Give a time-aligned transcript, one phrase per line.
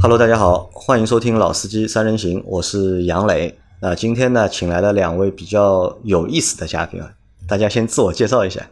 [0.00, 3.58] Hello，大家好，欢迎收听《老司机三人行》，我是杨磊。
[3.80, 7.10] 那今天呢，请来了两位比较有意思的嘉宾啊，
[7.48, 8.64] 大家先自我介绍一下。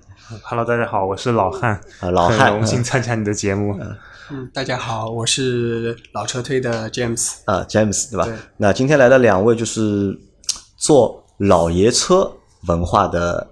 [0.44, 3.76] Hello，大家好，我是老汉，啊，老汉，很荣幸参加你的节目。
[4.30, 7.38] 嗯，大家好，我是老车推的 James。
[7.45, 8.24] 啊，James 对吧？
[8.24, 10.17] 对那今天来的两位就是
[10.77, 12.33] 做老爷车
[12.69, 13.45] 文化的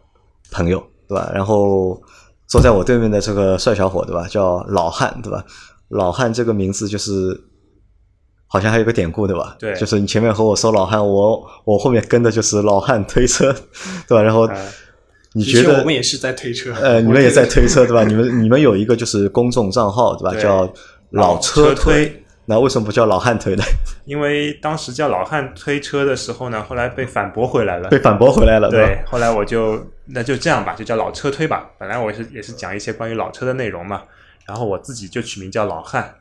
[0.53, 1.29] 朋友，对吧？
[1.35, 2.01] 然后
[2.47, 4.29] 坐在我对面的这个帅小伙，对吧？
[4.29, 5.45] 叫老汉，对吧？
[5.89, 7.39] 老汉这个名字就是
[8.55, 9.57] 好像还有个典故，对吧？
[9.59, 13.53] 对就是你前面和我说老汉，我我后面跟的就是老汉推车，
[14.07, 14.23] 对吧？
[14.23, 14.49] 然后
[15.33, 16.73] 你觉得确我们也是在推车。
[16.81, 18.05] 呃，你们也在推车对吧？
[18.05, 20.31] 你 们你们有一个就是公众账号对吧？
[20.31, 20.73] 对叫
[21.11, 22.21] 老车推。
[22.47, 23.65] 那为什么不叫老汉推呢？
[24.07, 27.99] 因为当时叫老汉推车的时候呢，后来被反驳回来了被。
[27.99, 31.71] 反驳回来了，对，后来我就那就这样吧，就叫老车推吧。
[31.77, 34.03] 本来我是也是讲一些关于老车的内容嘛，
[34.47, 36.15] 然后我自己就取名叫老汉，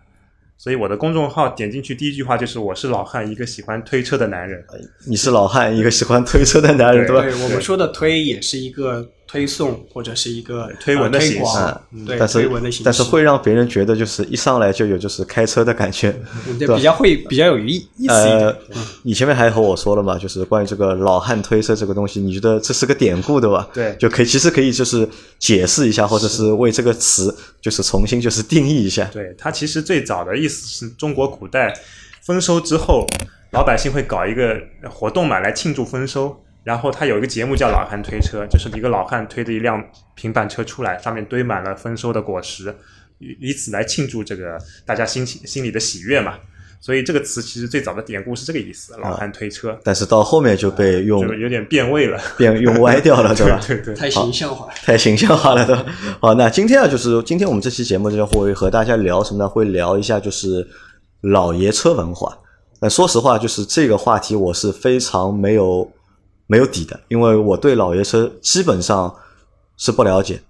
[0.57, 4.63] 所以我的公众号点进去第一句话就是我是老汉，一个喜欢推车的男人。
[5.05, 7.21] 你是老汉，一个喜欢推车的男人，对对吧？
[7.23, 16.15] 对我们说的推也是一个推送或者是一个推文的形式广对，嗯但是推文的形式，但是会让别人觉得就是一上来就有就是开车的感觉。
[16.47, 18.47] 嗯 对比较会比较有意意思一点。
[18.47, 18.55] 呃，
[19.01, 23.67] 你前面还和我说了嘛，就是关于这个老汉推车这个东西，你觉得这是个典故对吧？
[23.73, 29.05] 对就可以其实可以就是解释一下，或者是为这个词就是重新就是定义一下。
[29.05, 31.73] 对，它其实最早的意思是中国古代
[32.23, 33.07] 丰收之后，
[33.51, 34.61] 老百姓会搞一个
[34.91, 36.42] 活动嘛，来庆祝丰收。
[36.63, 39.83] 然后他有一个节目叫老汉推车，就是一个老汉推着一辆
[40.15, 42.73] 平板车出来，上面堆满了丰收的果实，
[43.19, 46.35] 以以此来庆祝这个大家心情心里的喜悦嘛。
[46.79, 52.19] 所以这个词其实最早的典故是这个意思，老汉推车，但是到后面就被用就有点变味了。
[52.37, 53.57] 变用歪掉了， 对吧？
[53.65, 54.73] 对对，太形象化了。
[54.75, 55.85] 太形象化了，对吧？
[56.19, 59.47] 好，那今天啊，就是今天我们这期节目就会和大家聊什么呢？
[59.47, 60.67] 会聊一下就是
[61.21, 62.37] 老爷车文化。
[62.81, 65.89] 那说实话，就是这个话题我是非常没有
[66.47, 69.13] 没有底的，因为我对老爷车基本上
[69.77, 70.41] 是不了解。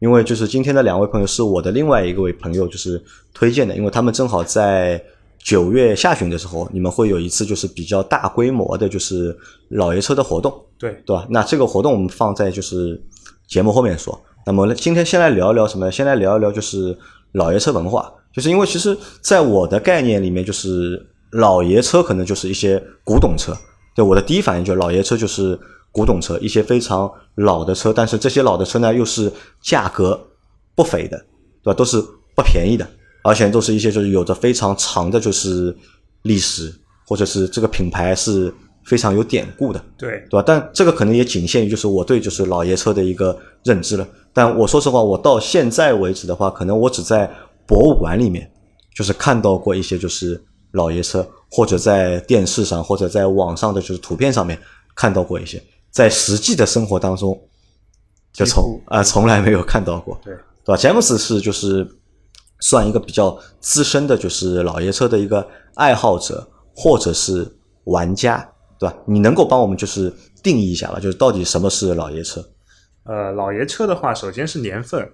[0.00, 3.02] 因为就是今天的两位朋友是我的另外一位朋友就是
[3.32, 5.02] 推荐的，因为他们正好在
[5.38, 9.34] 九月下旬的时候，你们会有一次就是比较大规模的，就是
[9.68, 10.52] 老爷车的活动。
[10.78, 11.26] 对对吧？
[11.30, 13.00] 那这个活动我们放在就是
[13.46, 14.20] 节目后面说。
[14.44, 15.92] 那么今天先来聊一聊什么呢？
[15.92, 16.94] 先来聊一聊就是
[17.32, 23.56] 老爷车文化，就是因为其实在我的概念里面，就是老爷车可能就是一些古董车。
[23.94, 25.58] 对我的第一反应就是老爷车就是
[25.92, 29.32] 古董车，一些非常老的车，但是这些老的车呢又是
[29.62, 30.20] 价格
[30.74, 31.16] 不菲的，
[31.62, 31.74] 对吧？
[31.74, 32.00] 都是
[32.34, 32.84] 不便宜的，
[33.22, 35.76] 而且都是一些就是有着非常长的就是
[36.22, 36.74] 历史，
[37.06, 38.52] 或者是这个品牌是
[38.84, 39.80] 非常有典故的。
[39.96, 40.42] 对对吧？
[40.44, 44.06] 但这个可能也仅限于就是我对就是老爷车的一个认知了。
[44.32, 47.30] 但我说实话，我到现在为止的话，可能我只在
[47.66, 48.50] 博物馆里面
[48.96, 54.60] 就是看到过一些就是老爷车，或者在电视上或者在网上的就是图片上面
[54.96, 57.40] 看到过一些，在实际的生活当中
[58.32, 60.18] 就从啊、从来没有看到过。
[60.24, 60.34] 对
[60.64, 60.76] 对吧？
[60.76, 61.86] 詹姆斯是就是
[62.58, 66.44] 算一个比较资深的，就是老爷车的一个爱好者
[66.74, 67.46] 或者是
[67.84, 68.44] 玩家，
[68.76, 68.96] 对吧？
[69.06, 70.98] 你能够帮我们就是定义一下吧？
[70.98, 72.44] 就是到底什么是老爷车？
[73.04, 75.08] 呃，老爷车的话，首先是年份。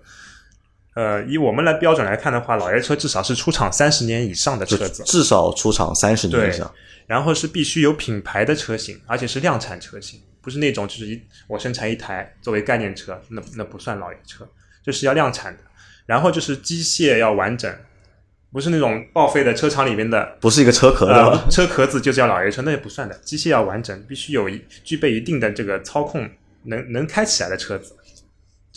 [0.94, 6.70] 呃，以我们来标准来看的话，老爷车至少是出厂三十年以上的车子，至少出厂三十年以上。
[7.06, 14.48] 然后是必须有品牌的车型，而且是量产车型，不是那种就是一我生产一台作为概念车，那那不算老爷车，
[14.84, 15.62] 就是要量产的。
[16.06, 17.72] 然后就是机械要完整，
[18.52, 21.14] 不是那种报废的车厂里面的不是一个车壳的？
[21.14, 23.16] 呃车壳子就叫老爷车，那也不算的。
[23.24, 26.28] 机械要完整，必须有一具备一定的这个操控
[26.64, 27.96] 能能开起来的车子，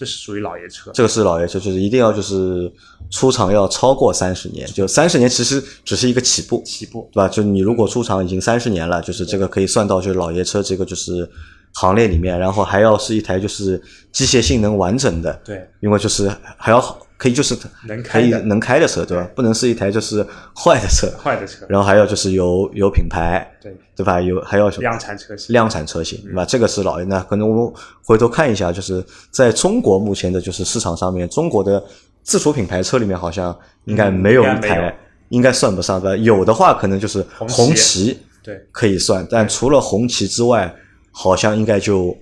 [0.04, 0.92] 这是属于老爷车。
[0.94, 2.70] 这个是老爷车，就是一定要就是
[3.10, 7.30] 出厂要超过三十年，就三十年其实只是一个起步，起步对吧？
[7.30, 11.30] 就你如果出厂已经三十年了，就是这个可以算到就是老爷车这个就是
[11.72, 13.82] 行列里面，然后还要是一台就是
[14.12, 19.26] 机械性能完整的，对，因为就是还要好可以就是可以能开的能开的车，对吧？
[19.34, 20.22] 不能是一台就是
[20.54, 24.20] 坏的车，坏的车，然后还要就是有有品牌，对，对吧？
[24.20, 25.54] 有还要什么量产车型。
[25.54, 26.44] 量产车型，对吧？
[26.44, 27.06] 这个是老爷。
[27.06, 27.74] 那可能我们
[28.04, 31.82] 回头看一下，就是在中国目前的就是市场上面，中国的
[32.24, 34.94] 自主品牌车里面好像应该没有一台，
[35.30, 36.18] 应该算不上对吧？
[36.18, 40.76] 有的话可能就是红旗红旗对，可以算，但除了红旗之外，
[41.10, 42.14] 好像应该就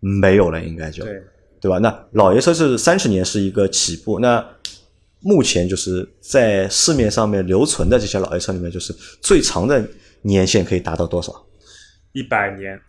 [0.00, 1.22] 没有了，应该就对，
[1.60, 1.78] 对吧？
[1.78, 4.44] 那老爷车是三十年是一个起步，那
[5.20, 9.84] 目前就是在市面上面留存的这些老爷车里面，就是最长的
[10.22, 11.32] 年限可以达到多少？
[12.12, 12.80] 一百年，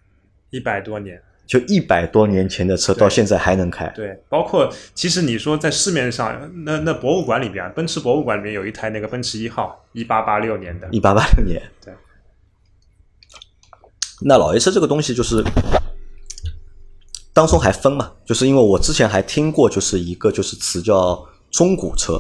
[0.52, 3.88] 一百多年，就一百多年前的车到现在还能开。
[3.96, 11.62] 对，包括其实你说在市面上，那那博物馆里边，奔驰博物馆里面有一台那个奔驰一号，一八八六年的，一八八六年。
[11.84, 11.94] 对。
[14.22, 15.44] 那老爷车这个东西就是
[17.38, 22.20] 当中还分嘛，就是因为我之前还听过，就是一个就是词叫中古车。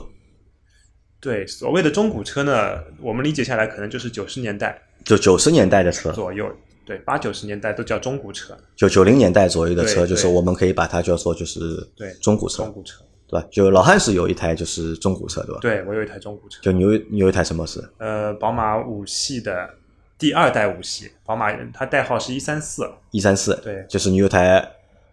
[1.19, 6.45] 对，所谓的中古车呢，我们理解下来可能就是九十年代就九十年代的车，左右，
[6.85, 11.59] 对，八九十年代都叫中古车，就九零年代左右的车，就是我们可以把它叫做就是
[11.95, 13.03] 对中古车，中古车。
[13.29, 13.47] 对吧？
[13.51, 15.59] 就老汉是有一台就是中古车，对吧？
[15.61, 17.83] 对我有一台中古车，就你有你有一台什么是？
[17.97, 19.69] 呃，宝马五系的
[20.17, 24.65] 第二代五系，宝马它代号是一三四，一三四，对就是你有台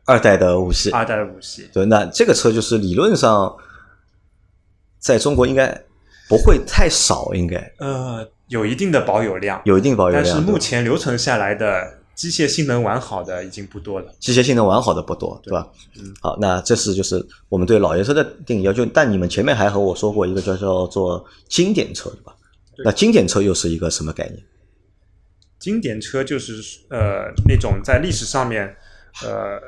[0.07, 3.57] 二代的五系，二代的五系，对，那这个车就是理论上
[4.99, 5.83] 在中国应该
[6.29, 10.25] 不会太少，应该呃，有一定的保有量，有一定保有量。
[10.25, 14.15] 但是目前留存下来的机械性能完好的已经不多了。
[14.21, 15.69] 机械性能完好的不多，对吧？
[15.99, 18.63] 嗯好，那这是就是我们对老爷车的定义。
[18.63, 22.37] 要求但你们前面还和我说过一个叫叫做经典车，对吧？
[22.85, 24.43] 那经典车又是一个什么概念？
[25.59, 26.55] 经典车就是
[26.91, 28.77] 呃那种在历史上面
[29.23, 29.59] 呃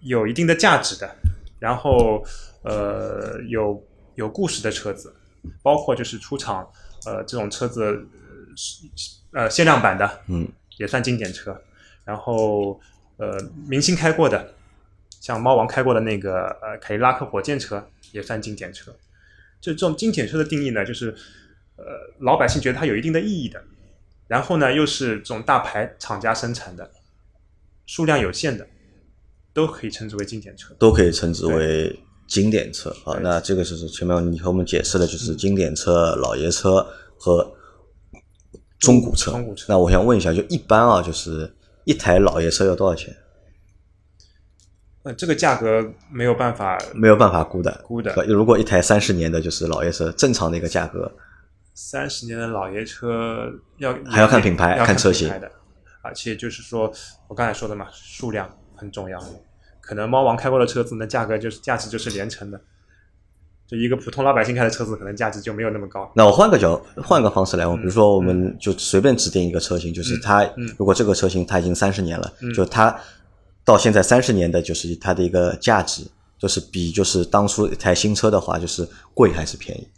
[0.00, 1.16] 有一定的价值的，
[1.58, 2.24] 然后
[2.62, 3.82] 呃有
[4.14, 5.14] 有故事的车子，
[5.62, 6.68] 包括就是出厂
[7.06, 8.06] 呃这种车子
[9.32, 10.48] 呃限量版的，嗯，
[10.78, 11.60] 也算经典车。
[12.04, 12.80] 然后
[13.16, 14.54] 呃明星开过的，
[15.20, 18.94] 像猫王开过的那个呃凯迪拉克火箭车也算经典车。
[19.60, 21.10] 就这种经典车的定义呢，就是
[21.76, 21.84] 呃
[22.20, 23.64] 老百姓觉得它有一定的意义的，
[24.28, 26.88] 然后呢又是这种大牌厂家生产的，
[27.86, 28.68] 数量有限的，
[29.56, 30.74] 都可以称之为经典车。
[30.78, 31.98] 都可以称之为
[32.28, 32.90] 经典车。
[33.06, 33.16] 啊。
[33.22, 36.86] 那这个就是前面你和我们解释的，就是经典车、老爷车
[37.18, 37.50] 和
[38.78, 39.30] 中古车。
[39.30, 39.64] 中古车。
[39.70, 41.50] 那我想问一下，就一般啊，就是
[41.84, 43.16] 一台老爷车要多少钱？
[45.04, 48.12] 呃，这个价格没有办法没有办法估的，估的。
[48.26, 51.10] 如果一台三十年的，就是老爷车，正常的一个价格，
[51.72, 55.32] 三十年的老爷车要还要看品牌看看车型。
[56.02, 56.92] 而且就是说
[57.26, 59.22] 我刚才说的嘛，数量很重要。
[59.80, 62.60] 可能猫王开过的车子，那价格就是价值就是连城的，
[63.66, 66.10] 就一个普通老百姓开的车子，可能价值就没有那么高。
[66.14, 72.98] 那我换个角，换个方式来问，嗯比如说我们就随便指定一个车型，就是它嗯如果这个车型它已经三十年了，嗯就它
[73.64, 76.02] 到现在三十年的就是它的一个价值，
[76.38, 79.88] 就是比就是当初一台新车的话，就是贵还是便宜？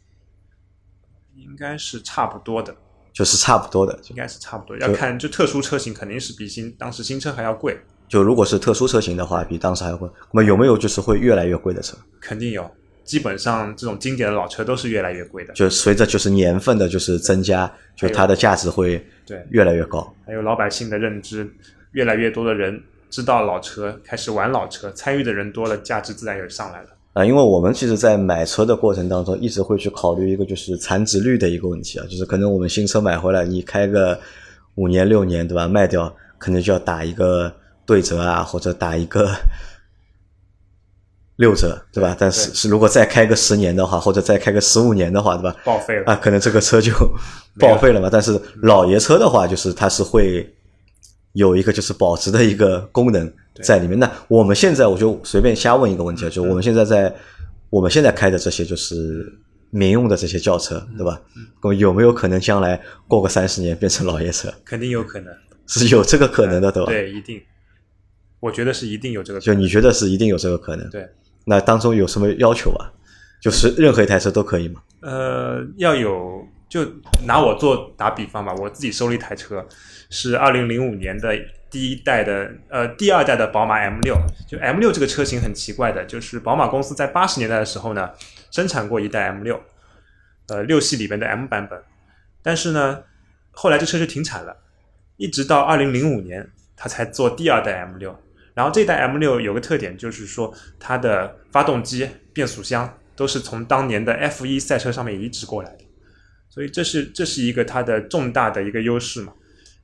[1.34, 2.76] 应该是差不多的，
[3.12, 3.98] 就是差不多的。
[4.10, 4.76] 应该是差不多。
[4.78, 10.08] 要看就特殊车型，肯定是比新当时新车还要贵，就如果是特殊车型的话，比当时还要贵。
[10.32, 11.96] 那么有没有就是会越来越贵的车？
[12.20, 12.68] 肯定有。
[13.04, 15.54] 基本上这种经典的老车都是越来越贵的。
[15.54, 20.14] 就随着就是年份的就是增加，就它的价值会对，越来越高。
[20.26, 21.50] 还有老百姓的认知，
[21.92, 22.78] 越来越多的人
[23.08, 26.88] 知道老车，开始玩老车，参与的人多了，价值自然也上来了。
[27.14, 34.20] 啊，因为我们其实，在买车的过程当中，一直会去考虑一个就是残值率的一个问题啊，就是可能我们新车买回来，你开个
[34.74, 35.66] 五年六年，对吧？
[35.66, 37.50] 卖掉可能就要打一个
[37.88, 39.34] 对折啊，或者打一个
[41.36, 42.14] 六折，对吧？
[42.18, 45.56] 但是是如果再开个十年的话，或者再开个十五年的话，对吧？
[45.64, 46.04] 报废了。
[46.04, 46.92] 啊，可能这个车就
[47.58, 48.10] 报废了嘛。
[48.12, 50.54] 但是老爷车的话，就是它是会
[51.32, 53.32] 有一个就是保值的一个功能
[53.62, 53.98] 在里面。
[53.98, 57.14] 那我们现在我就随便瞎问一个问题啊，就我们现在在
[57.70, 59.32] 我们现在开的这些就是
[59.70, 61.18] 民用的这些轿车，对吧？
[61.62, 64.52] 那么有没有可能将来过个三十年变成老爷车？
[64.64, 65.32] 肯定有可能，
[65.66, 66.90] 是有这个可能的，对吧？
[66.90, 67.40] 对，一定，
[68.40, 69.54] 我觉得是一定有这个可就。
[69.54, 70.88] 你觉得是一定有这个可能？
[70.90, 71.08] 对，
[71.44, 72.92] 那当中有什么要求啊？
[73.40, 74.82] 就是任何一台车都可以吗？
[75.00, 76.84] 呃，要有，就
[77.24, 79.64] 拿我做打比方吧，我自己收了一台车，
[80.10, 81.32] 是二零零五年的
[81.70, 84.16] 第一代的，呃，第二代的宝马 M 六。
[84.48, 88.10] 就 M 六这个车型很奇怪的，就是宝马公司在八十年代的时候呢，
[88.50, 89.60] 生产过一代 M 六，
[90.48, 91.80] 呃，六系里边的 M 版本，
[92.42, 93.02] 但是呢，
[93.52, 94.56] 后来这车就停产了，
[95.16, 98.18] 一直到二零零五年，它才做第二代 M 六。
[98.58, 105.84] 然后这代 M 六有个特点，就是说它的发动机、变速箱都是从当年的 F 一赛车上面移植过来的，
[106.50, 109.32] 所以这是这是一个它的重大的一个优势嘛。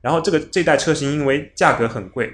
[0.01, 2.33] 然后这个这代车型因为价格很贵，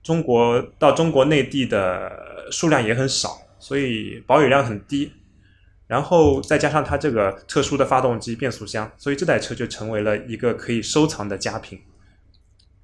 [0.00, 5.12] 中国到中国内地的数量也很少，所以保有量很低。
[5.88, 11.80] 然后再加上它这个特殊的发动机、变速箱，所以这台车就成为了一个可以收藏的佳品。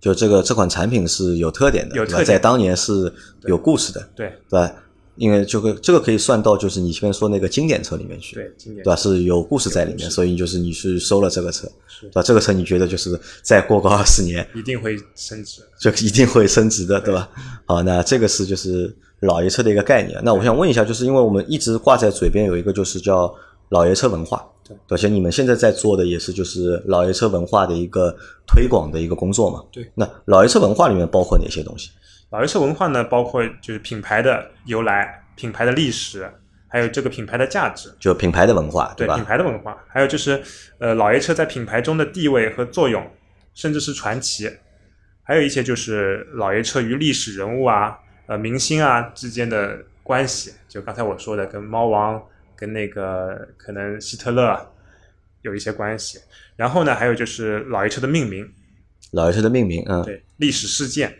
[0.00, 4.72] 就这个这款产品是有特点的，对吧有特点在当年是有故事的，对对吧？
[5.16, 8.96] 因为这个这个可以算到就是你前面说那个经典车里面去，对，经典对吧？
[8.96, 12.22] 是有故事在里面，所以就是你去收了这个车，是对吧？
[12.22, 15.60] 这个车你觉得就是再过个二十年一定会升值。
[15.78, 17.28] 就一定会升值的，对吧？
[17.66, 20.18] 好，那这个是就是老爷车的一个概念。
[20.24, 23.34] 那我想问一下，就是因为我们一直挂在嘴边有一个就是叫
[23.68, 29.64] 老爷车文化，对，而且你们现在在做的也是就是老爷车文化的一个推广的一个工作嘛？
[29.72, 29.90] 对。
[29.94, 31.90] 那老爷车文化里面包括哪些东西？
[32.30, 36.30] 老爷车文化呢，包括就是品牌的由来、品牌的历史，
[36.68, 39.14] 还有这个品牌的价值，就品牌的文化，对吧？
[39.14, 40.40] 对品牌的文化，还有就是
[40.78, 43.04] 呃老爷车在品牌中的地位和作用，
[43.52, 44.48] 甚至是传奇，
[45.24, 52.22] 还有一些就是老爷车与历史人物啊、呃明星啊之间的关系，就刚才我说的跟猫王、
[52.60, 54.70] 跟那个可能希特勒
[55.42, 56.20] 有一些关系。
[56.56, 58.46] 然后呢，还有就是老爷车的命名，
[59.12, 61.16] 老爷车的命名，嗯，对历史事件。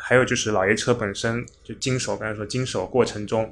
[0.00, 3.50] 还有就是老爷车本身就经手，刚才说经手过程中，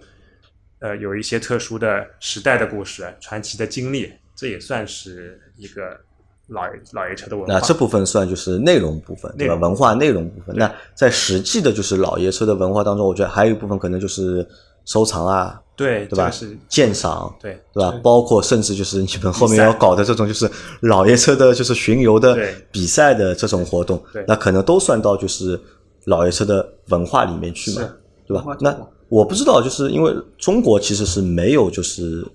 [0.78, 6.00] 呃，有一些特殊的时代的故事、传奇的经历，这也算是一个
[6.46, 7.52] 老爷老爷车的文化。
[7.52, 9.54] 那这部分算就是内容部分，对吧？
[9.56, 10.56] 文化内容部分。
[10.56, 14.46] 那在实际的就是老爷车的文化当中，我觉得还有一部分可能就是
[14.86, 16.30] 收藏啊，对对吧？
[16.30, 17.92] 这个是鉴赏，对对吧？
[18.02, 20.50] 包括甚至就是你们后面要搞的这种就是
[20.80, 22.38] 老爷车的，就是巡游的
[22.70, 25.60] 比赛的这种活动，那可能都算到就是
[26.06, 27.82] 老爷车的文化里面去嘛，
[28.26, 28.56] 对吧？
[28.60, 28.74] 那
[29.08, 32.26] 我不知道，就是因为中国其实是没有就是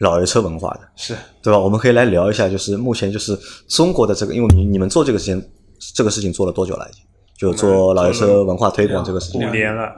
[0.00, 1.14] 老爷车文化的，是。
[1.42, 1.58] 对吧？
[1.58, 3.38] 我们可以来聊一下，就是目前就是
[3.68, 5.42] 中国的这个，因为你你们做这个事情，
[5.94, 6.86] 这个事情做了多久了？
[6.90, 7.02] 已经？
[7.38, 9.40] 就做老爷车文化推广这个事情。
[9.40, 9.92] 五，年了，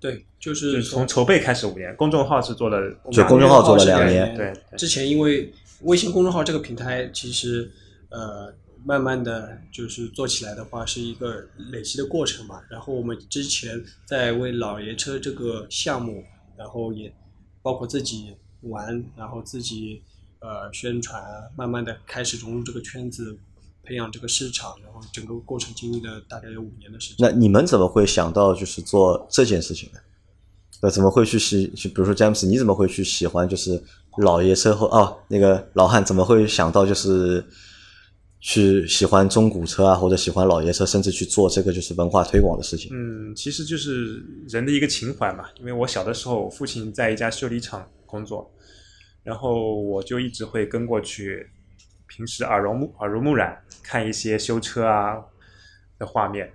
[0.00, 5.52] 对，就就是是从筹备开始五年，公众号是做了就公众号做了两两年对对之前因为
[5.82, 7.70] 微信公众号这个平台，其实
[8.10, 8.52] 呃，
[8.84, 12.60] 慢慢的就是做起来的话，是一个累积的过程嘛。
[12.70, 16.24] 然后我们之前在为老爷车这个项目，
[16.56, 17.12] 然后也
[17.62, 20.02] 包括自己玩，然后自己
[20.40, 21.22] 呃宣传，
[21.56, 23.38] 慢慢的开始融入这个圈子，
[23.88, 27.16] 培养这个市场，然后整个过程经历了大概有五年的时间。
[27.18, 29.98] 那你们怎么会想到就是做这件事情呢？
[30.82, 31.66] 那怎么会去喜？
[31.74, 33.82] 就比如说詹姆斯，你怎么会去喜欢就是
[34.18, 37.44] 老爷车或哦那个老汉怎么会想到就是
[38.40, 42.92] 去喜欢中古车啊，或者喜欢老爷车，甚至去做这个就是文化推广的事情？
[42.94, 45.46] 嗯，其实就是人的一个情怀嘛。
[45.58, 48.48] 因为我小的时候，我父亲在一家修理厂工作，
[49.24, 51.44] 然后我就一直会跟过去，
[52.08, 55.22] 平时耳濡目耳濡目染看一些修车啊
[55.98, 56.52] 的画面。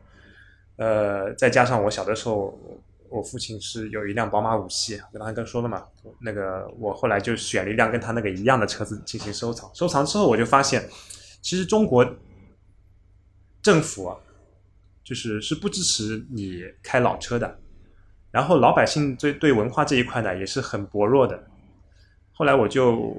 [0.75, 2.59] 呃，再加上我小的时候，
[3.07, 5.85] 我父亲是有一辆宝马五系，我刚才跟说了嘛，
[6.19, 9.69] 那个我后来就选了一辆跟他那个一样的车子进行收藏。
[9.75, 10.89] 收藏之后，我就发现，
[11.41, 12.03] 其实中国
[13.61, 14.17] 政府啊，
[15.03, 17.59] 就是是不支持你开老车的，
[18.31, 21.43] 然后老百姓对对文化这一块呢也是很薄弱的。
[22.31, 23.15] 后来我就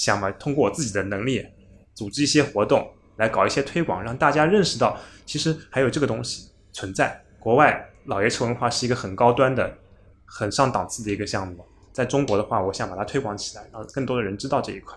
[0.00, 1.46] 想嘛，通过我自己的能力，
[1.94, 7.22] 组织一些活动，来搞一些推广，让大家认识到其实还有这个东西存在。
[7.38, 9.76] 国外老爷车文化是一个很高端的、
[10.24, 14.96] 很上档次的一个项目，在中国的话，我想把它推广起来，让更多的人知道这一块。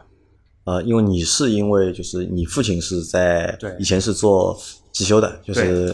[0.63, 4.57] 呃，因为你是因为就是你父亲是在对以前是做
[4.93, 5.93] 汽修的，就是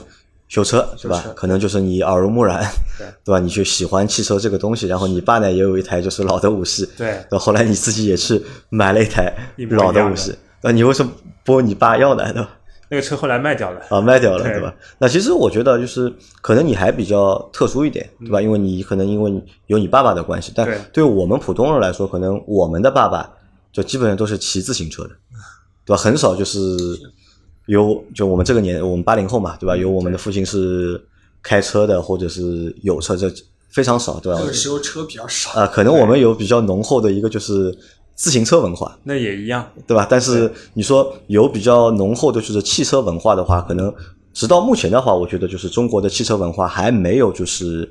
[0.50, 1.24] 修车是吧？
[1.36, 2.60] 可能就是你耳濡目染，
[2.98, 3.40] 对 对吧？
[3.40, 11.12] 你去喜欢汽车这个东西，然后你爸呢也有一台就是老的五系，对那后来你自己也去买了一台一模一样的五系，那你为什么
[11.46, 12.34] 不问你爸要呢？
[12.34, 12.50] 对吧？
[12.92, 13.80] 那个车后来卖掉了。
[13.90, 14.74] 啊，卖掉了，对对吧？
[14.98, 18.42] 那其实我觉得就是可能你还比较特殊一点，对吧？
[18.42, 23.30] 因为你可能因为有你爸爸的关系，但对对我们普通人来说，可能我们的爸爸
[23.72, 25.12] 就基本上都是骑自行车的，
[25.86, 26.02] 对吧？
[26.02, 26.60] 很少就是
[27.70, 29.78] 有就我们这个年，我们八零后嘛，对吧？
[29.78, 31.00] 有我们的父亲是
[31.44, 33.32] 开车的，或者是有车，这
[33.70, 34.48] 非常少，对吧那？
[34.48, 37.78] 个时候车比较少，啊，可能我们有比较浓厚的一个就是
[38.16, 40.08] 自行车文化，那也一样，对吧？
[40.10, 43.94] 但是你说有比较浓厚的就是汽车文化的话，可能
[44.34, 47.88] 直到目前的话，我觉得就是中国的汽车文化还没有就是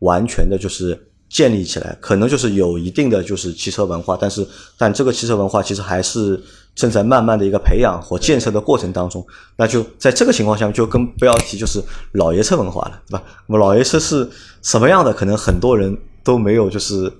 [0.00, 4.44] 完全的就是建立起来，可能就是有一定的就是汽车文化，但是
[4.76, 6.42] 但这个汽车文化其实还是
[6.74, 9.26] 正在慢慢的一个培养或建设的过程当中。
[9.56, 13.24] 那就在这个情况下，就更不要提就是老爷车文化了，对吧？
[13.46, 14.28] 那么老爷车是
[14.62, 15.12] 什么样的？
[15.12, 17.12] 可能很多人都没有就是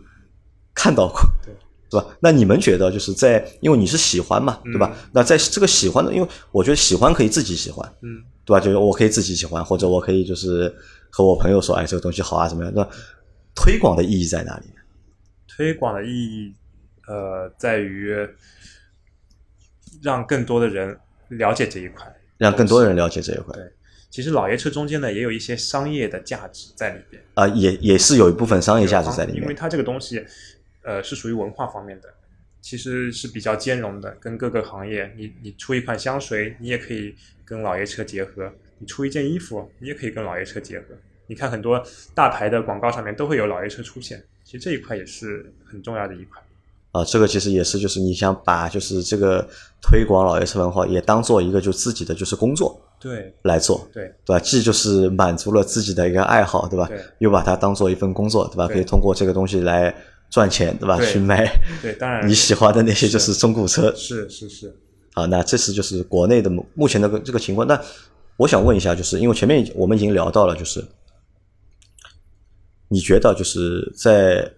[0.74, 1.20] 看到过。
[1.90, 2.06] 对吧？
[2.20, 4.94] 那你们觉得就是在，因为你是喜欢嘛，对吧？
[5.10, 8.60] 那在这个喜欢的，因为我觉得喜欢可以自己喜欢，嗯，对吧？
[8.60, 10.72] 就是我可以自己喜欢，或者我可以就是
[11.10, 12.72] 和我朋友说，哎，这个东西好啊，怎么样？
[12.72, 12.88] 那
[13.56, 14.66] 推广的意义在哪里？
[15.48, 16.54] 推广的意义，
[17.08, 18.14] 呃，在于
[20.02, 22.06] 让更多的人了解这一块。
[22.38, 23.54] 让更多人了解这一块。
[23.54, 23.70] 对
[24.10, 29.42] 其实老爷车中间呢也有一些商业的价值在里边，啊、也也是有一部分商业价值在里面。
[29.42, 30.24] 因为它这个东西，
[30.82, 32.12] 呃，是属于文化方面的，
[32.60, 37.14] 其实是比较兼容的，跟各个行业，你你出一款香水，你也可以
[37.44, 40.86] 跟老爷车结合；你出一件衣服，你也可以跟老爷车结合。
[41.28, 41.80] 你看很多
[42.12, 46.42] 大牌的广告上面都会有老爷车出现，其实这一块也是很重要的一块。
[46.92, 49.46] 啊，这个其实也是，就是你想把就是这个
[49.80, 54.40] 推广老爷车文化也当做一个就自己的就是工作对来做，对对吧？
[54.40, 56.86] 既就是满足了自己的一个爱好，对吧？
[56.88, 58.66] 对又把它当做一份工作，对吧？
[58.66, 59.94] 对可以通过这个东西来
[60.30, 60.96] 赚钱，对吧？
[60.96, 61.46] 对去卖
[61.80, 64.76] 对，当然 你喜欢的那些就是中古车是是是，
[65.14, 65.26] 啊。
[65.26, 67.64] 那这是就是国内的目目前的个这个情况。
[67.66, 67.80] 那
[68.36, 70.84] 我想问一下，就是因为前面我们已经聊到了，就是
[72.88, 74.50] 你觉得就是在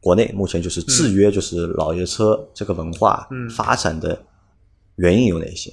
[0.00, 4.20] 国内目前就是制约就是老爷车这个文化嗯发展的
[4.96, 5.72] 原因有哪些？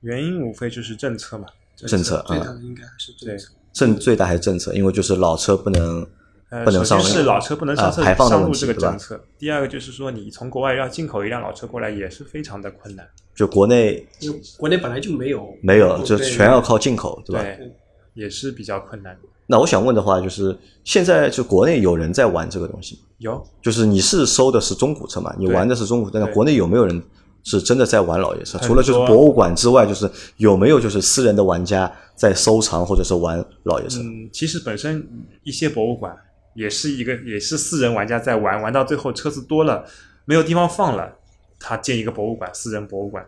[0.00, 3.50] 原因无非就是政策嘛，政策啊，最大的应该还是政策。
[3.72, 6.06] 政最大还是政策，因为就是老车不能
[6.50, 9.24] 呃，不能上首先是老车不能上车、啊排放的上路这个问题对吧政策。
[9.36, 17.42] 第二个就是说，你从国外要进口一辆老车过来也是非常的困难，就国内因为国内本来就没有没有，就全要靠进口，对吧？
[17.42, 17.72] 对，
[18.12, 19.18] 也是比较困难。
[19.46, 25.34] 那我想问的话，就是现在就国内有人在玩这个东西，有就是你是收的是中古车嘛？
[25.38, 27.02] 你玩的是中古车，那国内有没有人
[27.42, 28.58] 是真的在玩老爷车？
[28.58, 34.00] 除了就是博物馆之外，就是有没有就是私人的玩家在收藏或者是玩老爷车？
[34.00, 35.06] 嗯，其实本身
[35.42, 36.16] 一些博物馆
[36.54, 39.84] 也是一个，也是私人玩家在玩，玩到最后车子多了，
[40.24, 41.16] 没有地方放了，
[41.58, 43.26] 他建一个博物馆，私人博物馆。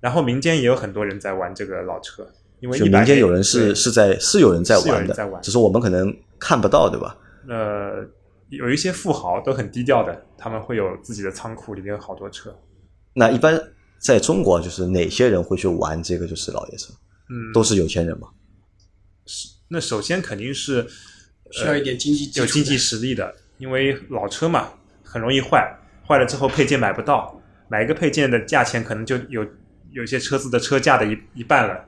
[0.00, 2.26] 然后民间也有很多人在玩这个老车，
[2.60, 7.16] 因为就民间有人是是在是有人在玩的，人在玩只是我们可能看不到，对吧？
[7.48, 8.06] 呃
[8.50, 12.54] 有一些富豪都很低调的，他们会有自己的仓库，里面有好多车。
[13.14, 13.60] 那一般
[13.98, 16.92] 在中国，就是哪些人会去玩这个就是老爷车？
[17.28, 18.28] 嗯，都是有钱人嘛？
[19.68, 20.86] 那首先肯定是
[21.50, 24.70] 需要一点经济有经济实力的，因为老车嘛
[25.04, 27.38] 很容易坏，坏了之后配件买不到，
[27.68, 29.46] 买一个配件的价钱可能就有
[29.90, 31.84] 有些车子的车价的一一半了，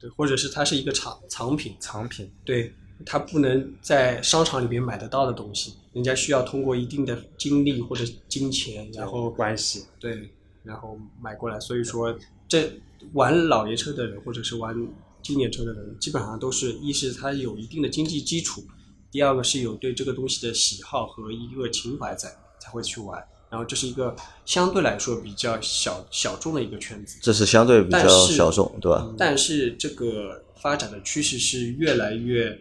[0.00, 2.30] 对，或者是它是一个藏藏品，藏品。
[2.44, 2.72] 对，
[3.04, 10.30] 它不能在商场里面买得到的东西，人家需要通过一定的精力或者金钱，然后关系，对，
[10.62, 11.58] 然后买过来。
[11.58, 12.72] 所以说，这
[13.12, 14.74] 玩老爷车的人或者是玩
[15.22, 18.62] 经典车的人，基本上都是一是他有一定的经济基础，
[19.10, 22.28] 第二个是有对这个东西的喜好和一个情怀在，
[22.60, 23.22] 才会去玩。
[23.50, 27.18] 然后这是一个相对来说比较小小众的一个圈子。
[27.22, 29.08] 这是相对比较小众，对吧？
[29.16, 32.58] 但是这个发展的趋势是越来越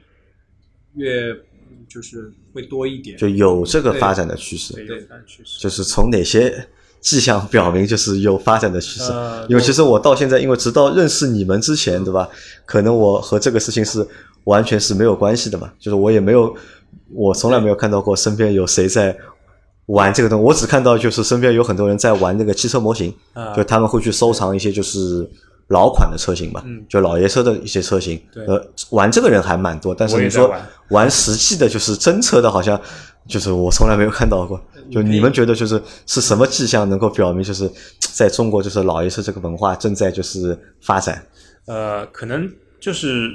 [0.96, 1.32] 越
[1.70, 3.18] 嗯就是会多一点。
[3.18, 4.74] 就有这个发展的趋势。
[4.74, 5.60] 对，对有发展趋势。
[5.60, 6.68] 就是从哪些
[7.02, 9.12] 迹象表明就是有发展的趋势？
[9.12, 12.30] 呃因为其实我到现在，因为直到认识你们之前，对吧？
[12.66, 14.06] 可能我和这个事情是
[14.46, 16.56] 完全是没有关系的嘛，就是我也没有，
[17.12, 19.18] 我从来没有看到过身边有谁在
[19.88, 25.30] 玩这个东西，我只看到就是身边有很多人在玩那个汽车模型，啊就他们会去收藏一些就是。
[25.70, 32.82] 老款的车型吧，嗯就老爷车的一些车型，对呃，玩这个人还蛮多，但是你说玩玩实际的，就是真车的，好像
[33.28, 34.58] 就是我从来没有看到过。
[34.90, 37.70] 就你们觉得，就是是什么迹象能够表明，就是
[38.00, 41.22] 在中国，就是老爷车这个文化正在就是发展？
[41.66, 43.30] 呃，可能就是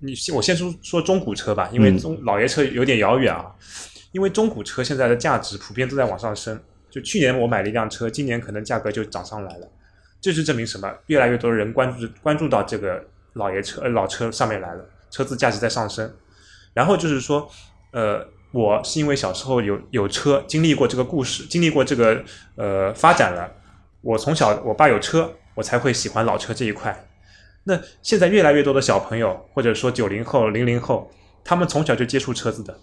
[0.00, 3.46] 你我先说说中古车吧，因为嗯中、老爷车有点遥远啊。
[4.12, 9.68] 因为中古车现在的价值普遍都在往上升，就去年我买了一辆车，今年可能价格就涨上来了。
[10.20, 10.92] 这是证明什么？
[11.06, 16.10] 越来越多人关注关注到这个老爷车呃老车上面来了，车子价值在上升。
[16.72, 17.48] 然后就是说，
[17.92, 22.24] 呃，我是因为小时候有有车，经历过这个故事，经历过这个
[22.56, 23.52] 呃发展了。
[24.00, 27.08] 我从小我爸有车，我才会喜欢老车这一块。
[27.64, 31.10] 那现在越来越多的小朋友，或者说九零后、零零后，
[31.44, 32.78] 他们从小就接触车子的，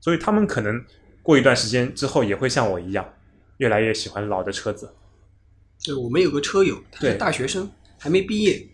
[0.00, 0.84] 所以他们可能
[1.22, 3.06] 过一段时间之后也会像我一样，
[3.58, 4.92] 越来越喜欢老的车子。
[5.84, 8.66] 对，我们有个车友，他是大学生，还没毕业，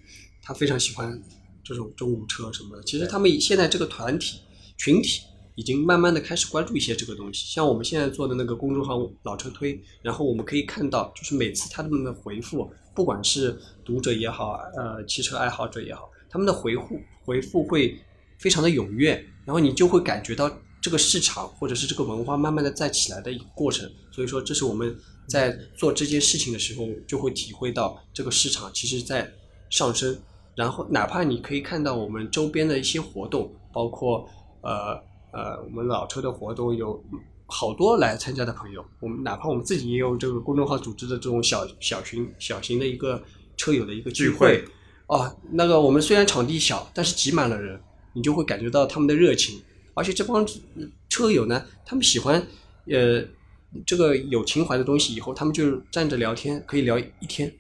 [0.43, 1.21] 他非常喜欢
[1.63, 2.83] 这种中古车什么的。
[2.83, 4.41] 其实他们现在这个团体
[4.79, 5.23] 群体
[5.55, 7.47] 已经慢慢的开始关注一些这个东西。
[7.47, 17.99] 像我们现在做的那个公众号“老车推”，然后我们可以看到，就是每次他们的回复，不管是读者也好，呃，汽车爱好者也好，他们的回复回复会
[18.39, 19.13] 非常的踊跃，
[19.45, 20.51] 然后你就会感觉到
[20.85, 23.91] 这个市场或者是这个文化慢慢的在起来的一个过程。
[24.11, 24.95] 所以说，这是我们
[25.27, 29.33] 在做这件事情的时候就会体会到这个市场其实在
[29.71, 30.15] 上升。
[30.55, 34.29] 然后，哪怕你可以看到我们周边的一些活动，包括
[34.61, 35.01] 呃
[35.33, 37.03] 呃我们老车的活动有
[37.47, 43.23] 好多来参加的朋友，我们哪怕我们自己也有这个公众号组织的这种小小型小型的一个
[43.57, 44.63] 车友的一个聚聚会
[45.07, 47.81] 哦，那个我们虽然场地小，但是挤满了人，
[48.13, 49.63] 你就会感觉到他们的热情。
[49.95, 50.47] 而且这帮
[51.09, 52.41] 车友呢，他们喜欢
[52.91, 53.23] 呃
[53.87, 57.53] 这个有情怀的东西，以后他们就站着聊天，可以聊一天，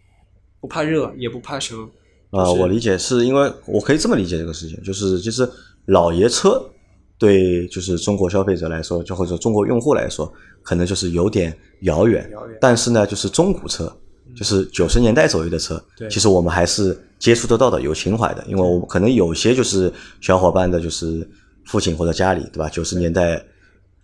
[0.60, 1.88] 不怕热，也不怕熟。
[2.30, 5.48] 啊、就是我理解是因为我可以这么理解这个事情，就是其实
[5.86, 6.68] 老爷车
[7.16, 12.28] 对就是中国消费者来说，就或者中国用户来说，可能就是有点遥远。
[12.32, 13.96] 遥远但是呢，就是中古车，
[14.34, 18.44] 就是九十年代左右的车，对其实我们还是接触得到的，有情怀的。
[18.48, 21.26] 因为我们可能有些就是小伙伴的，就是
[21.66, 22.68] 父亲或者家里，对吧？
[22.68, 23.42] 九十年代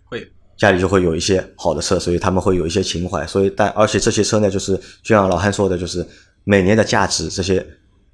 [0.05, 3.25] 会家里就会有一些好的车，所以他们会有一些情怀。
[3.25, 6.05] 所以，但而且这些车呢，就是就像老汉说的，就是
[6.43, 7.65] 每年的价值，这些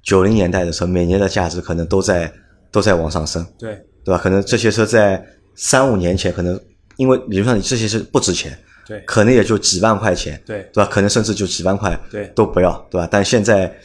[0.02, 2.32] 九零年代的车，每年的价值可能都在
[2.70, 4.20] 都在往上升，对对吧？
[4.22, 5.22] 可能这些车在
[5.54, 6.58] 三五年前，可能
[6.96, 10.90] 因为理论上这些车不值钱，对可能也就几万块钱，对对吧？
[10.90, 13.08] 可能甚至就几万块，对都不要，对吧？
[13.10, 13.76] 但现在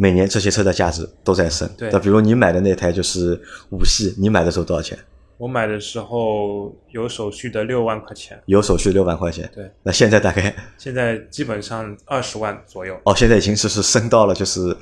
[0.00, 1.98] 每年这些车的价值都在升，对那？
[1.98, 3.38] 比如你买的那台就是
[3.70, 4.98] 五系，你买的时候多少钱？
[5.36, 12.98] 我买的时候有手续的六万块钱，有手续六万块钱，对，那现在大概现在基本上二十万左右。
[13.04, 14.74] 哦，现在已经是是升到了就是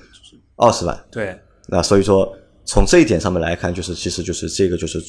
[0.54, 2.32] 二十万，对那所以说
[2.64, 5.00] 从这一点上面来看，就是其实就是这个就是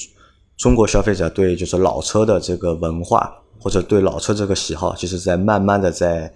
[0.58, 6.34] 中国消费者对就是老车的这个文化或者对老车这个喜好，其实在慢慢的在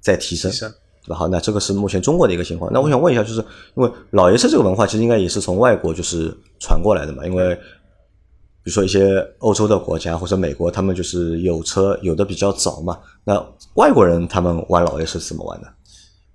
[0.00, 0.50] 在提升。
[0.50, 2.72] 提升对吧好，那这个是目前中国的一个情况。
[2.72, 7.26] 那我想问一下，就是因为老爷车这个文化，其实应该也是从外国就是传过来的嘛？
[7.26, 12.98] 因为比如说一些欧洲的国家或者美国，他们就是有车有的比较早嘛。
[13.22, 13.34] 那
[13.74, 15.70] 外国人他们玩老爷车是怎么玩的？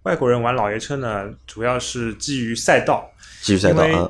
[0.03, 3.03] 外国人玩老爷车呢，主要是基于赛道，
[3.41, 4.09] 基于赛道啊，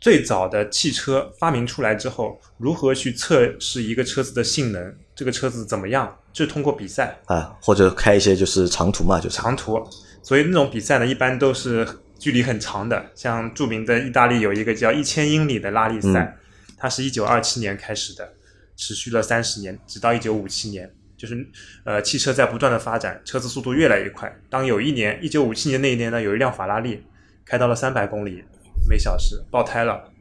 [0.00, 9.82] 最早的汽车发明出来之后，如何去测试一个车子的性能，这个车子怎么样，就通过比赛啊，或者开一些就是长途嘛，就是长途。
[10.22, 11.86] 所以那种比赛呢，一般都是
[12.18, 13.10] 距离很长的。
[13.14, 16.36] 像著名的意大利有一个叫一千英里的拉力赛，
[16.76, 18.34] 它是一九二七年开始的，
[18.76, 20.92] 持续了三十年，直到一九五七年。
[21.16, 21.46] 就是
[21.84, 24.30] 呃，汽车在不断的发展，车子速度越来越快。
[24.50, 27.02] 当有一年，一九五七年那一年呢，有一辆法拉利
[27.46, 28.42] 开到了三百公里
[28.88, 30.12] 每小时，爆胎了，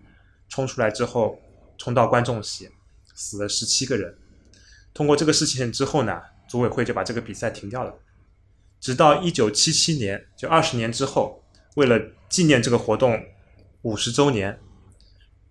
[0.48, 1.38] 冲出来之后
[1.78, 2.70] 冲到观众席，
[3.16, 4.16] 死了十七个人。
[4.94, 7.94] 通过这个事情之后呢，组委会就把这个比赛停掉了。
[8.80, 11.44] 直到一九七七年，就二十年之后，
[11.76, 13.22] 为了纪念这个活动
[13.84, 14.60] 五十周年，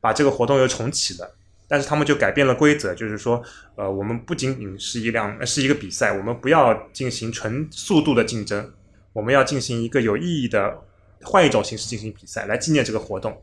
[0.00, 1.36] 把这个活动又重启了。
[1.66, 3.42] 但是他们就改变了规则，就是说，
[3.76, 8.74] 呃，我们不仅仅是一辆是一个比赛，我们不要进行纯速度的竞争，
[9.14, 10.82] 我们要进行一个有意义的，
[11.22, 13.42] 换一种形式进行比赛，来纪念这个活动。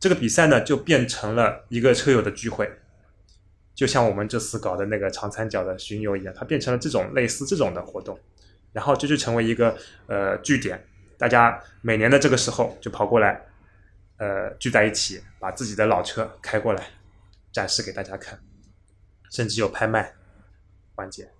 [0.00, 2.68] 这个比赛呢，就变成了一个车友的聚会，
[3.78, 8.18] 就像我们这次搞的那个长三角的巡游一样，它变成了这种类似这种的活动。
[8.72, 9.72] 然后这就成为一个
[10.08, 10.84] 呃据点，
[11.16, 13.40] 大家每年的这个时候就跑过来，
[14.16, 16.88] 呃聚在一起，把自己的老车开过来
[17.52, 18.36] 展示给大家看，
[19.30, 20.12] 甚至有拍卖
[20.96, 21.30] 环节。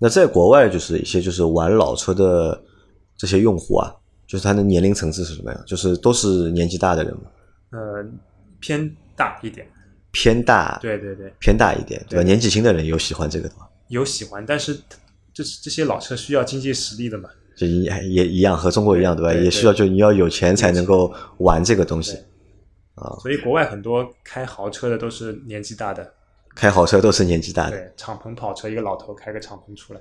[0.00, 2.60] 那在国外就是一些就是玩老车的
[3.16, 3.94] 这些用户啊，
[4.26, 5.64] 就是他的年龄层次是什么样？
[5.64, 7.30] 就是都是年纪大的人吗，
[7.70, 8.04] 呃，
[8.58, 9.68] 偏大一点，
[10.16, 12.22] 偏大，对对对，偏大一点，对吧？
[12.22, 12.24] 对。
[12.24, 13.66] 年纪轻的人有喜欢这个的吗？
[13.88, 14.74] 有喜欢，但是
[15.34, 19.30] 这这些老车需要经济实力的嘛，就也也一样，和中国一样，对吧？
[19.30, 19.44] 对对。
[19.44, 22.16] 也需要就你要有钱才能够玩这个东西。
[22.94, 26.14] 啊，所以国外很多开豪车的都是年纪大的，
[26.54, 30.00] 开豪车都是年纪大的，对，敞篷跑车，一个老头开个敞篷出来，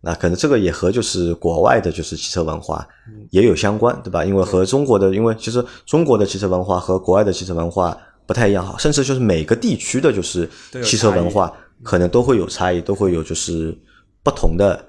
[0.00, 3.24] 那可能这个也和就是国外的就是汽车文化嗯。
[3.30, 4.24] 也有相关，对吧？
[4.24, 10.48] 因为和中国的，因为其实中国的汽车文化和国外的汽车文化不太一样哈，甚至就是每个地区的就是
[10.82, 13.76] 汽车文化可能都会有差异，都会有就是
[14.22, 14.84] 不同的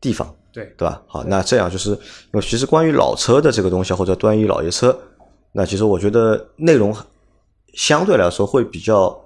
[0.00, 0.64] 地方，对。
[0.76, 1.02] 对吧？
[1.06, 1.98] 好，那这样就是因
[2.32, 4.98] 为其实关于老车的这个东西，或者关于老爷车，
[5.52, 6.96] 那其实我觉得内容
[7.74, 9.18] 相对来说会比较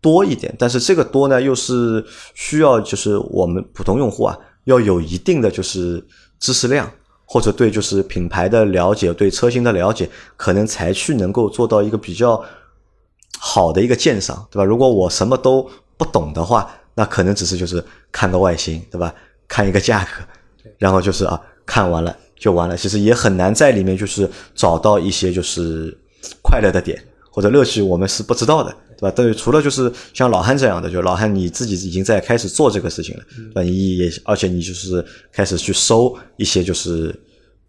[0.00, 6.04] 多一点，但是这个多呢，又是需要就是我们普通用户啊，要有一定的就是
[6.38, 6.90] 知识量，
[7.24, 12.42] 或者对就是品牌的了解，对车型的了解，可能才去能够做到一个比较
[13.38, 14.64] 好的一个鉴赏，对吧？
[14.64, 19.14] 如果我什么都不懂的话，那可能只是就是看个外形，对吧？
[19.48, 20.22] 看一个价格，
[20.78, 22.76] 然后就是啊，看完了就完了。
[22.76, 25.96] 其实也很难在里面就是找到一些就是
[26.42, 29.10] 快乐的点或者乐趣，我们是不知道的，对吧？
[29.10, 33.62] 对除了就是像老汉这样的，就老汉你自己已经在开始做这个事情了，对吧？
[33.62, 37.12] 你也而且你就是开始去收一些就是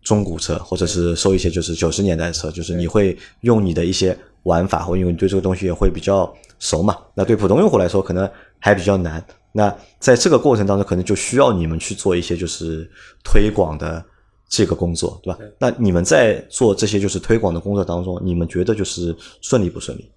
[0.04, 6.96] 中古车，或者是收一些就是九十年代的车，就是你会用你的一些玩法，或因为你对这个东西也会比较熟嘛。
[7.16, 9.26] 那对普通用户来说，可能还比较难。
[9.52, 12.90] 那在这个过程当中，可能就需要你们去做一些就是
[13.24, 14.04] 推广的
[14.50, 15.40] 这个工作，对吧？
[15.58, 20.10] 那你们在做这些就是推广的工作当中，你们觉得就是顺利不顺利？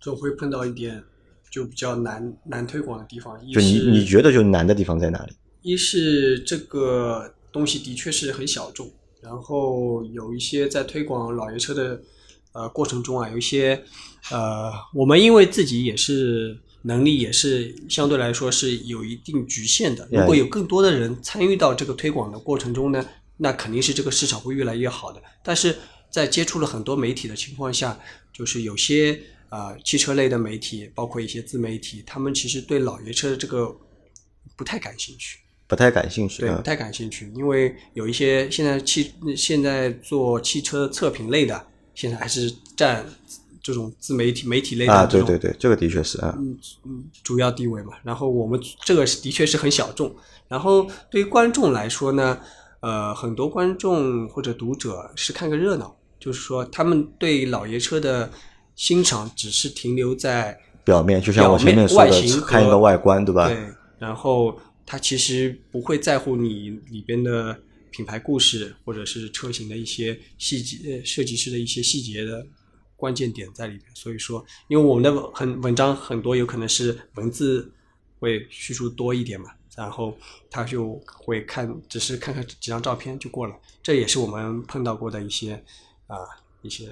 [0.00, 1.02] 总会碰到一点
[1.50, 3.38] 就比较难难推广的地方。
[3.44, 5.32] 一就你是你觉得就难的地方在哪里？
[5.62, 12.00] 一是这个东西的确是很小众，然后有一些在推广老爷车的
[12.52, 13.82] 呃过程中啊，有一些
[14.30, 20.08] 呃，我们因为自己也是能力也是相对来说是有一定局限的。
[20.10, 23.04] 如果有更多的人参与到这个推广的过程中呢，
[23.36, 25.20] 那肯定是这个市场会越来越好的。
[25.44, 25.76] 但是
[26.10, 28.00] 在接触了很多媒体的情况下，
[28.32, 33.76] 就是有些啊、呃汽车类的媒体，包括一些自媒体，他们其实对老爷车的这个
[34.56, 35.38] 不太感兴趣。
[35.66, 36.40] 不太感兴趣。
[36.40, 43.06] 对，嗯不太感兴趣，因为有一些现在汽现在做汽车测评类的，现在还是占
[43.62, 46.34] 这种自媒体媒体类的啊，对对对，这个的确是啊。
[46.38, 47.92] 嗯嗯主要地位嘛。
[48.02, 50.12] 然后我们这个是的确是很小众。
[50.48, 52.40] 然后对于观众来说呢，
[52.80, 58.28] 呃，很多观众或者读者是看个热闹，就是说他们对老爷车的
[58.80, 63.46] 欣赏只是停留在表面就像我前面说的看一个外观，对吧？
[63.46, 72.42] 对，然后他其实不会在乎你里边的品牌故事，或者是车型的一些细节、呃设计师的一些细节的
[72.96, 73.84] 关键点在里边。
[73.94, 77.70] 所以说，因为我们的很文章很多有可能是文字
[78.18, 80.16] 会叙述多一点嘛，然后
[80.50, 83.54] 他就会看，只是看看几张照片就过了。
[83.82, 85.62] 这也是我们碰到过的一些
[86.06, 86.16] 啊、
[86.62, 86.88] 一些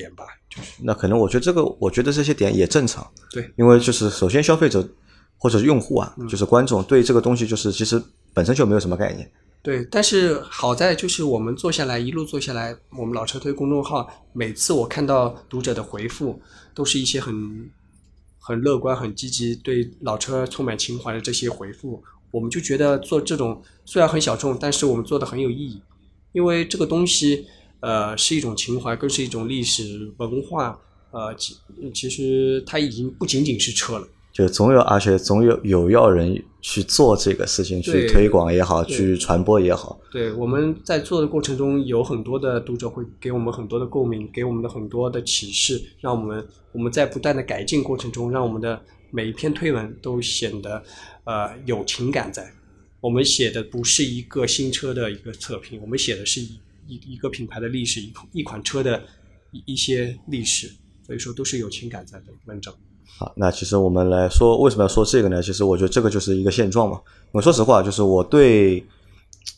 [0.00, 3.06] 点吧，就是那可能我觉得这个，我觉得这些点也正常。
[3.30, 4.88] 对，因为就是首先消费者
[5.36, 9.30] 或者是用户啊，就是观众对这个东西就是其实本身就没有什么概念。
[9.62, 16.40] 对，但是好在就是我们做下来，一路做下来，我们老车推公众号，每次我看到读者的回复，
[16.74, 17.34] 都是一些很
[18.38, 25.82] 很乐观、很积极，对老车充满情怀的这些回复，我们就觉得做这种虽然很小众，但是我们做的很有意义，
[26.32, 27.46] 因为这个东西
[27.80, 30.78] 呃是一种情怀，更是一种历史文化，
[31.10, 31.56] 呃，其
[31.92, 34.06] 其实它已经不仅仅是车了。
[34.32, 40.00] 就总有，而且总有有要人去做这个事情，去推广也好，去传播也好。
[40.12, 50.80] 对，我们在做的过程中，有很多的读者会给我们很多的共鸣，给我们的很多的启示，让我们我们在不断的改进过程中，让我们的每一篇推文都显得
[51.24, 52.48] 呃有情感在。
[53.00, 56.50] 我们写的不是一个新车的一个测评，我们写的是一
[56.90, 59.00] 一一个品牌的历史，一一款车的
[59.52, 60.70] 一一些历史，
[61.06, 62.74] 所以说都是有情感在的文章。
[63.18, 65.42] 好，那其实我们来说，为什么要说这个呢？
[65.42, 67.00] 其实我觉得这个就是一个现状嘛。
[67.32, 68.84] 我说实话，就是我对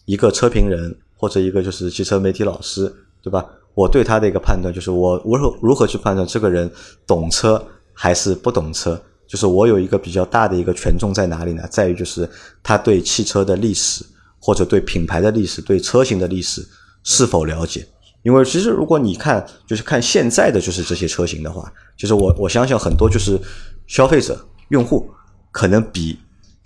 [0.04, 2.92] 一个车评人或者一个就是汽车媒体老师，
[3.22, 3.44] 对吧？
[3.74, 6.70] 我对他的一个判断就是我如何如何去判断这个人
[7.06, 7.64] 懂车
[7.94, 9.00] 还是不懂车。
[9.26, 11.66] 就是我有一个比较大的一个权重在哪里呢？
[11.70, 12.28] 在于就是
[12.62, 14.04] 他对汽车的历史
[14.38, 16.62] 或者对品牌的历史、对车型的历史
[17.02, 17.86] 是否了解。
[18.22, 23.40] 因为其实如果你看，就是看现在的就是这些车型的话，其实我我相信很多就是
[23.88, 25.10] 消费者用户
[25.50, 26.16] 可能比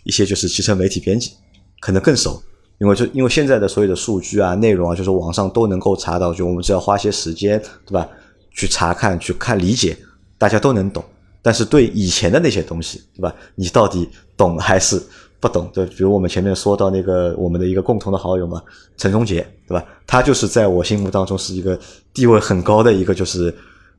[0.04, 1.32] 一些就是汽车媒体编辑
[1.80, 2.42] 可能更熟，
[2.78, 8.06] 因为就因为现在的所有的数据啊、内容啊，就是网上都能够查到，就我们只要花些时间，对吧？
[8.52, 9.96] 去查看、去看、理解，
[10.36, 11.02] 大家都能懂。
[11.40, 13.34] 但是对以前的那些东西，对吧？
[13.54, 15.00] 你到底懂还是
[15.38, 15.70] 不懂？
[15.72, 18.62] 对，比如我们前面说到那个我们的一个共同的好友嘛，
[18.96, 19.84] 陈忠杰，对吧？
[20.06, 21.78] 他就是在我心目当中是一个
[22.14, 23.54] 地位很高的一个就是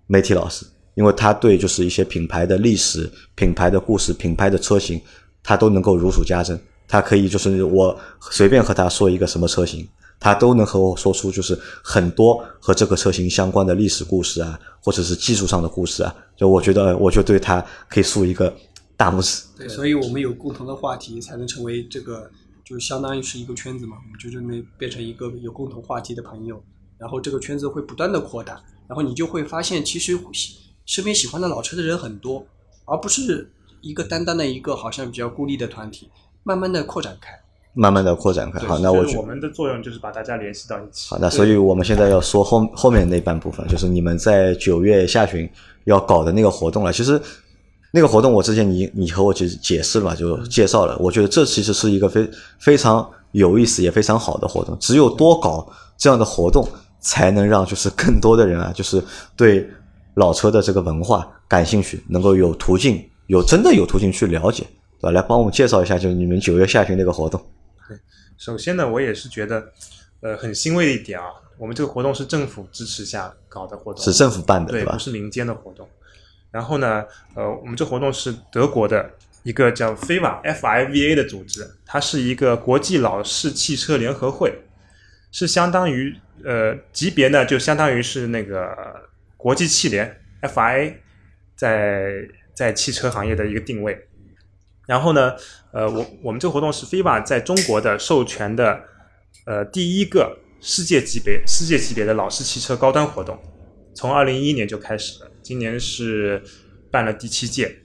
[0.08, 5.00] 媒体老师，因为他对就是一些品牌的历史、品牌的故事、品牌的车型，
[5.44, 6.60] 他都能够如数家珍。
[6.88, 7.98] 他可以就是我
[8.32, 9.88] 随便和他说一个什么车型，
[10.20, 16.16] 他都能和我说出就是很多和这个车型相关的历史故事啊，或者是技术上的故事啊。
[16.38, 18.54] 就我觉得，我就对他可以竖一个
[18.98, 19.46] 大拇指。
[19.56, 22.30] 对，所以我们有共同的话题，才能成为这个，
[22.66, 23.96] 就相当于是一个圈子嘛。
[24.04, 26.62] 我们就认为变成一个有共同话题的朋友，
[26.98, 32.46] 然后这个圈子会不断的扩大，然后你就会发现，其实喜身边喜欢的老车的人很多，
[32.86, 36.10] 而不是一个单单的一个好像比较孤立的团体，
[36.44, 37.32] 慢慢的扩展开。
[37.74, 38.60] 慢慢的扩展开。
[38.66, 41.12] 好，那我我们的作用就是把大家联系到一起。
[41.12, 45.48] 好，那所以我们现在要说后后面那半部分，就是你们在九月下旬
[45.84, 46.92] 要搞的那个活动了。
[46.92, 47.22] 其实
[47.92, 50.98] 那个活动我之前你你和我其实解释了嘛，就介绍了。
[51.00, 54.78] 我觉得这其实是一个非非常有意思也非常好的活动。
[54.80, 56.68] 只有多搞这样的活动，
[57.00, 59.02] 才能让就是更多的人啊， 就是
[59.36, 59.68] 对
[60.16, 64.64] 老车的这个文化感兴趣，能够有途径，有真的有途径去了解，
[65.00, 65.12] 对吧？
[65.12, 67.40] 来帮我们介绍一下，就是你们九月下旬那个活动。
[67.88, 67.98] 对
[68.38, 69.64] 首先呢，我也是觉得，
[70.22, 75.00] 呃，很欣慰的一点啊，我们这个活动是政府支持下搞的活动，是政府办的，对，吧不？
[75.00, 75.88] 是民间的活动。
[76.58, 79.08] 然后呢，呃，我们这活动是德国的
[79.44, 84.52] 一个叫 FIVA F I V A 的组织，它是一个国际老式汽车联合会，
[85.32, 88.76] 是相当于呃级别呢，就相当于是那个
[89.38, 90.94] 国际汽联 FIA
[91.56, 94.08] 在在汽车行业的一个定位。
[94.88, 95.36] 然后呢，
[95.72, 98.82] 呃，我我们这活动是 FIVA 在中国的授权的
[99.46, 103.38] 呃第一个世界级别世界级别的老式汽车高端活动，
[103.98, 106.40] 从二零一一年就开始了，今年是
[106.92, 107.80] 办了第七届。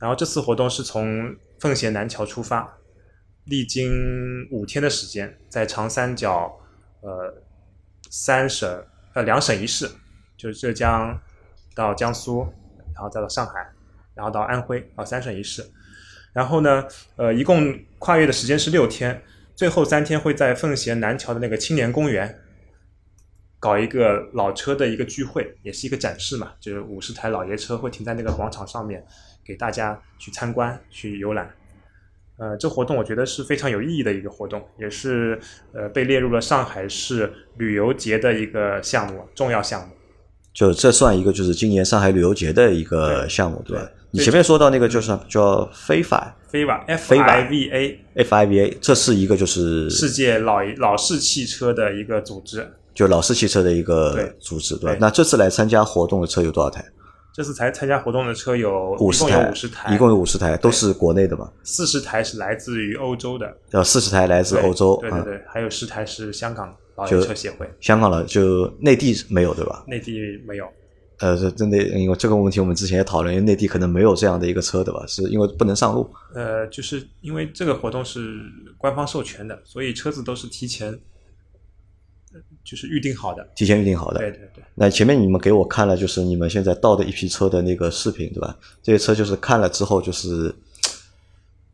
[0.00, 2.76] 然后这次活动是从奉贤南桥出发，
[3.44, 6.58] 历经五天的时间，在长三角
[7.02, 7.40] 呃
[8.10, 9.88] 三省呃两省一市，
[10.36, 11.16] 就是浙江
[11.72, 12.40] 到江苏，
[12.92, 13.64] 然后再到上海，
[14.12, 15.64] 然后到安徽啊三省一市。
[16.32, 19.22] 然后呢，呃，一共跨越的时间是六天，
[19.54, 22.40] 最后三天会在奉贤南桥的那个青年公园
[23.64, 29.02] 搞一个老车的一个聚会，也是一个展示嘛，就是五十台老爷车会停在那个广场上面，
[29.42, 31.50] 给大家去参观、去游览。
[32.36, 35.40] 呃，这活动我觉得是非常有意义的一个活动，也是
[35.72, 39.94] 呃被列入了上海市旅游节的一个项目，重要项目。
[40.52, 43.90] 就这算一个就是今年上海旅游节的一个项目，对吧？
[44.10, 54.98] 你前面说到那个就是叫非法非法 F I V A F I V A，这是一个就是世界老老式汽车的一个组织，就老式汽车的一个组织，对吧？
[55.00, 56.84] 那这次来参加活动的车有多少台？
[57.34, 59.52] 这次才参加活动的车有五十台，
[59.92, 61.50] 一共有五十台，都是国内的嘛？
[61.64, 69.84] 四十台是来自于欧洲的，呃，四十台来自欧洲，对对对，还有十台是香港老爷车协会，香港了就内地没有对吧？
[69.88, 70.66] 内地没有。
[71.18, 75.04] 呃，这真的，因为这个问题我们之前也讨论，因为内地可能没有这样的一个车，对吧？
[75.06, 76.08] 是因为不能上路。
[76.34, 78.40] 呃，就是因为这个活动是
[78.76, 80.96] 官方授权的，所以车子都是提前，
[82.64, 83.46] 就是预定好的。
[83.54, 84.18] 提前预定好的。
[84.18, 84.64] 对对对。
[84.74, 88.56] 那前面你们给我看了，就是你们现在到的一批车的那个视频，对吧？
[88.82, 90.54] 这些车就是看了之后，就是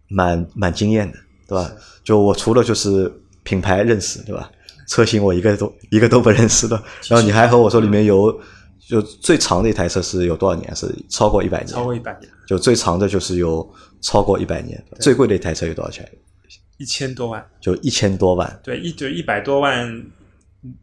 [0.08, 1.72] 蛮蛮惊艳的，对吧？
[2.02, 3.10] 就我除了就是
[3.42, 4.50] 品牌认识，对吧？
[4.88, 6.82] 车型我一个都一个都不认识的。
[7.08, 8.40] 然后你还和我说里面有。
[8.88, 10.74] 就最长的一台车是有多少年？
[10.74, 11.68] 是超过一百年。
[11.68, 12.28] 超过一百年。
[12.44, 14.84] 就最长的就是有超过一百年。
[14.98, 16.04] 最贵的一台车有多少钱？
[16.76, 17.46] 一千多万。
[17.60, 18.60] 就一千多万。
[18.64, 19.86] 对，一就一百多万，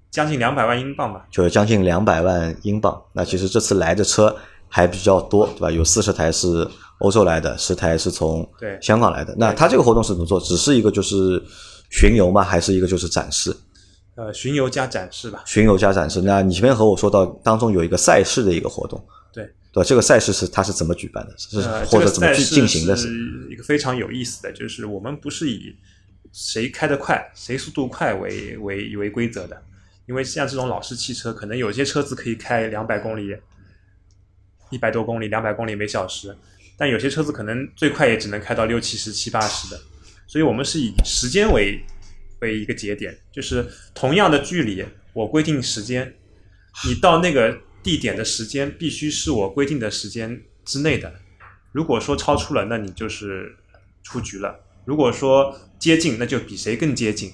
[0.09, 1.27] 将近两百万英镑吧。
[1.31, 3.01] 就是将近两百万英镑。
[3.13, 4.35] 那其实这次来的车
[4.67, 5.71] 还比较多，对吧？
[5.71, 6.67] 有四十台是
[6.99, 8.47] 欧洲来的，十台是从
[8.81, 9.35] 香港来的。
[9.37, 10.39] 那它这个活动是怎么做？
[10.39, 11.41] 只是一个就是
[11.89, 12.43] 巡游吗？
[12.43, 13.55] 还是一个就是展示？
[14.15, 15.43] 呃，巡游加展示吧。
[15.45, 18.99] 巡游加展示，那你前面和我说到当中有一个赛事的一个活动，
[19.31, 21.35] 对对，这个赛事是它是怎么举办的？
[21.37, 22.95] 是或者怎么去进行的？
[22.95, 23.07] 是
[23.51, 25.71] 一个非常有意思的，就是我们不是以
[26.31, 29.63] 谁开得快、谁速度快为为为规则的，
[30.05, 33.35] 因为像这种老式汽车，可能有些车子可以开两百公里、
[34.69, 36.37] 一百多公里、两百公里每小时，
[36.77, 39.81] 但有些车子可能最快也只能开到六七十、七八十的，
[40.25, 41.83] 所以我们是以时间为。
[42.39, 46.13] 为一个节点，就是同样的距离，我规定时间，
[46.85, 51.11] 你到那个地点的时间必须是我规定的时间之内的。
[51.71, 53.57] 如果说超出了，那你就是
[54.03, 54.51] 出局了；
[54.87, 57.31] 如果说接近，那就比谁更接近。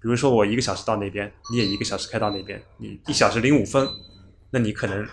[0.00, 3.86] 比如说我一个小时到那边，你也一个小时开到那边，你一小时零五分，
[4.48, 5.06] 那你可能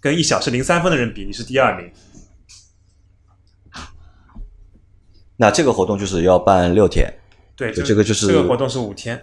[0.00, 1.90] 跟一小时零三分的人比，你是第二名。
[5.38, 7.12] 那这个活动就是要办六天。
[7.56, 9.18] 对，这个就是这个活动是五天，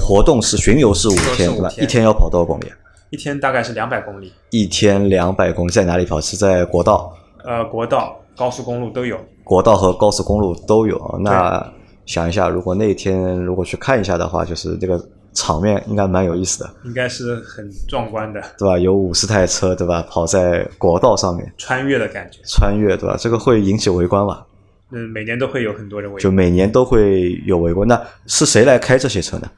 [0.00, 1.68] 活动是巡游是五天，对吧？
[1.78, 2.72] 一天要跑多少公里？
[3.10, 4.32] 一天大概是两百公里。
[4.50, 6.20] 一天两百公里在哪里跑？
[6.20, 7.12] 是在国道？
[7.42, 9.18] 呃，国道、高速公路都有。
[9.50, 11.20] 国道和高速公路都有。
[11.24, 11.72] 那
[12.06, 16.70] 想一下，如果那天如果去看一下的话，就是这个场面应该蛮有意思的。
[16.84, 18.78] 应该是很壮观的，对吧？
[18.78, 20.06] 有五十台车，对吧？
[20.08, 22.38] 跑在国道上面，穿越的感觉。
[22.44, 23.16] 穿越，对吧？
[23.18, 24.46] 这个会引起围观吧？
[24.92, 27.88] 嗯，每年都会有很多人围观，就每年都会有围观。
[27.88, 29.50] 那是谁来开这些车呢？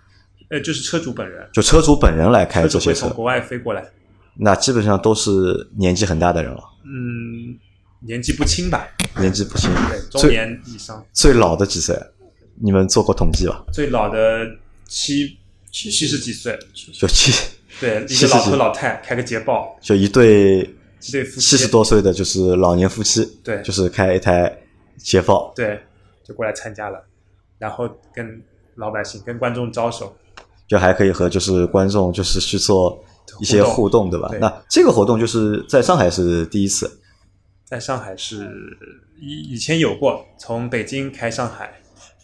[0.49, 3.09] 呃，就是车主本人，就车主本人来开这些车。
[3.09, 3.85] 从国外飞过来，
[4.39, 6.61] 那基本上都是年纪很大的人了。
[6.85, 7.53] 嗯，
[8.07, 8.87] 年纪不轻吧？
[9.19, 11.05] 年纪不轻，对，中年以上。
[11.13, 11.99] 最老的几岁？
[12.61, 13.65] 你们做过统计吧？
[13.73, 14.47] 最老的
[14.87, 15.39] 七
[15.71, 16.59] 七七十几岁，
[16.93, 17.33] 就七
[17.81, 20.61] 对一个老头老太开个捷豹，就一对
[21.01, 24.59] 一对夫妻七十多岁的就是老年夫妻，对，就是开一台。
[24.99, 25.81] 捷豹对，
[26.23, 27.03] 就过来参加了，
[27.59, 28.41] 然后跟
[28.77, 30.15] 老百姓、跟观众招手，
[30.69, 33.03] 就还可以和就是观众就是去做
[33.41, 34.31] 一些互动，对吧？
[34.41, 36.89] 那这个活动就是在上海是第一次，
[37.73, 38.77] 在上海是
[39.19, 41.73] 以以前有过，从北京开上海，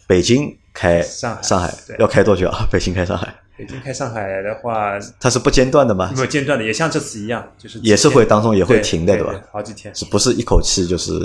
[0.07, 2.59] 北京开上海，上海要开多久啊？
[2.71, 6.11] 北京开上海，北京开上海的话，它是不间断的吗？
[6.13, 9.41] 没有间断的，也像这次一样，就是也是会当中也会停的，对吧？
[9.51, 11.19] 好几天，是不是一口气就是？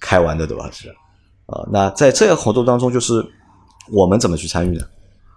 [0.00, 0.70] 开完的对吧？
[0.72, 0.88] 是，
[1.44, 3.22] 啊，那在这个活动当中，就是
[3.90, 4.82] 我们怎么去参与呢？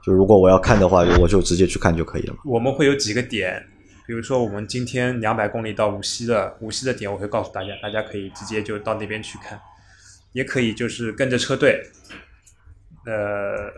[0.02, 2.40] 就如果我要看的话，我就直接去看就可以了嘛。
[2.46, 3.62] 我们会有几个点，
[4.06, 9.60] 比如说我们今天两百公里到无锡的无锡的点，我会告诉大家，大家可以直接就到那边去看，
[10.34, 11.82] 也可以就是跟着车队，
[13.06, 13.72] 呃，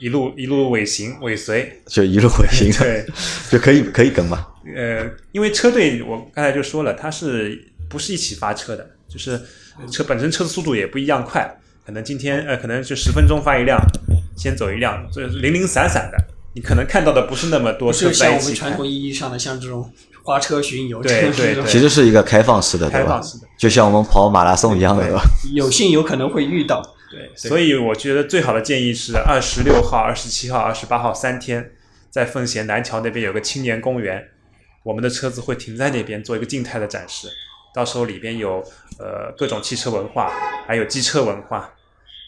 [0.00, 3.06] 一路一路尾行尾随，就一路尾行，对，
[3.50, 4.46] 就可以可以跟嘛。
[4.74, 8.90] 呃，因为车队我刚才就说了，它是不是一起发车的？
[9.08, 9.40] 就是
[9.90, 11.48] 车本身车的速度也不一样快，
[11.84, 13.78] 可能今天呃可能就十分钟发一辆，
[14.36, 16.18] 先走一辆，这零零散散的，
[16.56, 18.86] 你可能看到的不是那么多车不是像在一起开我们传统。
[18.86, 19.92] 意义上的像这种
[20.24, 23.46] 花车巡游，对对对其实是一个开放式的，开放式的？
[23.58, 25.22] 就像我们跑马拉松一样的，对对吧？
[25.54, 26.82] 有幸有可能会遇到。
[27.10, 31.72] 对，所以我觉得最好的建议是二十六号、二十七号、二十八号三天，
[32.10, 34.26] 在奉贤南桥那边有个青年公园，
[34.82, 37.28] 我们的车子会停在那边做一个静态的展示。
[37.74, 38.64] 到时候里边有
[38.98, 40.32] 呃各种汽车文化，
[40.66, 41.70] 还有机车文化，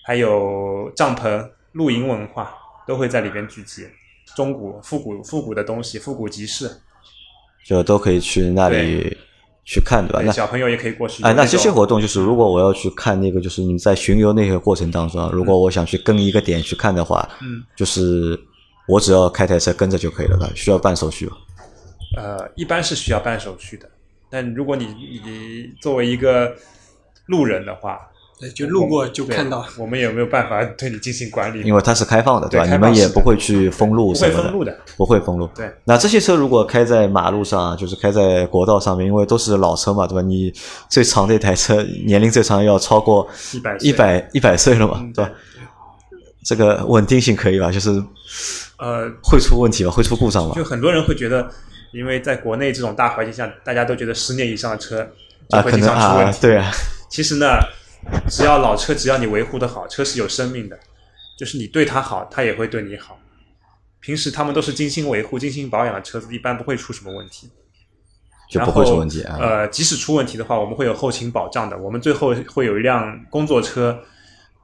[0.05, 2.55] 还有帐篷、露营文化，
[2.87, 3.89] 都会在里边聚集。
[4.35, 6.71] 中古、复古、复古的东西，复古集市，
[7.67, 9.17] 就都可以去那里
[9.65, 10.23] 去看，对吧？
[10.25, 11.23] 那小朋友也可以过去。
[11.23, 18.39] 哎，那这些活动就是，如果我要去看那个，就是你们在巡游那个过程当中啊，如果我想去跟一个点去看的话，嗯，就是
[18.87, 20.51] 我只要开台车跟着就可以了吧？
[20.55, 21.37] 需要办手续吧？
[22.17, 23.89] 呃，一般是需要办手续的。
[24.31, 24.87] 但如果你
[25.25, 26.55] 你作为一个
[27.27, 28.01] 路人的话，
[28.41, 29.65] 对，就路过就看到。
[29.77, 31.63] 我们也没有办法对你进行管理？
[31.63, 32.51] 因为它是开放的，吧？
[32.51, 34.79] 对吧你们也不会去封路不什么会封路的。
[34.97, 35.49] 不会封路。
[35.55, 40.23] 对，那这些车如果开在马路上，就是开在国道上面，因为都是老车嘛，对吧？
[40.23, 40.53] 你
[40.89, 45.31] 最长的一台车年龄最长要超过100岁一百一百岁了嘛，嗯对吧？
[46.45, 47.71] 这个稳定性可以吧？
[47.71, 47.91] 就是
[48.79, 49.91] 呃，会出问题吧？
[49.91, 50.63] 会出故障吧就？
[50.65, 51.47] 很多人会觉得，
[51.93, 55.07] 因为在国内这种大环境下，大家都觉得十年以上的车
[55.49, 56.39] 就啊，会经可能啊，常出问题。
[56.41, 56.71] 对啊，
[57.11, 57.59] 其实呢，
[58.29, 60.79] 只要老车，只要你维护的好，车是有生命的，
[61.39, 63.19] 就是你对它好，它也会对你好。
[64.01, 67.51] 平时他们都是精心维护、精心保养的车子，一般不会出什么问题。
[68.49, 69.37] 就不会出问题啊。
[69.39, 71.77] 然后呃，即使出问题的话，我们会有后勤保障的。
[71.77, 74.03] 我们最后会有一辆工作车，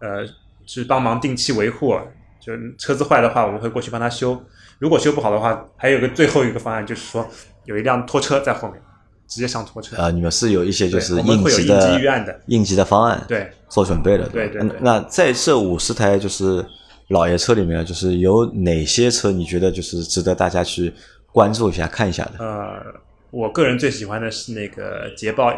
[0.01, 0.27] 呃，
[0.65, 1.95] 是帮忙定期维护。
[2.41, 4.43] 就车子坏的话，我们会过去帮他修。
[4.79, 7.29] 如果修不好的话，还有个最后一个方案，就是说
[7.65, 8.81] 有一辆拖车在后面，
[9.27, 9.97] 直接上拖车。
[9.97, 14.25] 啊，你们是有一些就是应急的预案的应急的方案，对，做准备的。
[14.25, 16.65] 吧对对对那在这五十台就是
[17.09, 20.93] 老爷车里面，就是有哪些车你觉得就是值得大家去
[21.33, 22.33] 关注一下、看一下的？
[22.39, 22.83] 呃，
[23.31, 25.53] 我个人最喜欢的是那个捷豹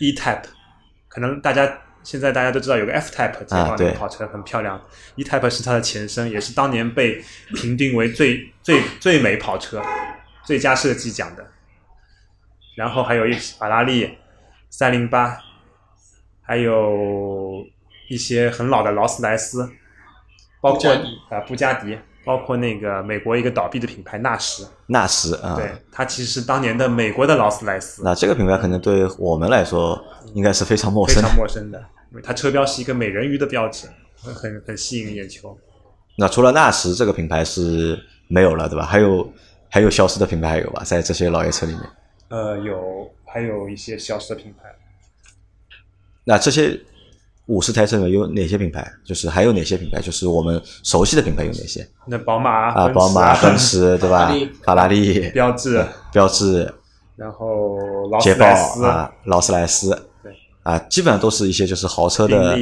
[0.00, 0.44] E Type，
[1.08, 4.80] 可能大家现在大家都知道有个 F Type 捷豹那对个跑车很漂亮、
[5.16, 7.22] e Type 是它的前身，也是当年被
[7.54, 9.82] 评定为最最最美跑车、
[10.44, 11.44] 最佳设计奖的。
[12.74, 14.18] 然后还有一法拉利
[14.70, 15.38] 三零八，
[16.42, 17.64] 还有
[18.08, 19.70] 一些很老的劳斯莱斯，
[20.60, 20.90] 包括
[21.30, 24.66] 啊布加迪，包括那个美国一个倒闭的品牌纳什。
[24.86, 30.02] 纳什啊，对，它其实是当年的美国的劳斯莱斯，那这个品牌可能对我们来说
[30.34, 31.36] 应该是非常陌生非常。
[31.36, 31.78] 陌生的，
[32.10, 33.86] 因为它车标是一个美人鱼的标志，
[34.22, 35.56] 很很吸引眼球。
[36.18, 37.98] 那除了纳什这个品牌是
[38.28, 38.84] 没有了，对吧？
[38.84, 39.32] 还有
[39.70, 40.82] 还有消失的品牌还有吧？
[40.84, 41.82] 在这些老爷车里面，
[42.34, 44.74] 呃，有还有一些消失的品牌，
[46.24, 46.80] 那这些
[47.46, 48.92] 五十台车里有哪些品牌？
[49.04, 50.00] 就是还有哪些品牌？
[50.02, 52.88] 就是我们熟悉的品牌有哪些那宝马啊？
[52.88, 54.32] 宝马、 奔驰，对吧
[54.64, 55.30] 法拉利？
[55.30, 56.74] 标致，标致、
[57.14, 57.78] 然后
[58.08, 62.58] 劳捷豹斯莱斯，啊、劳斯莱斯，对啊，基本上都是一些就是豪车的，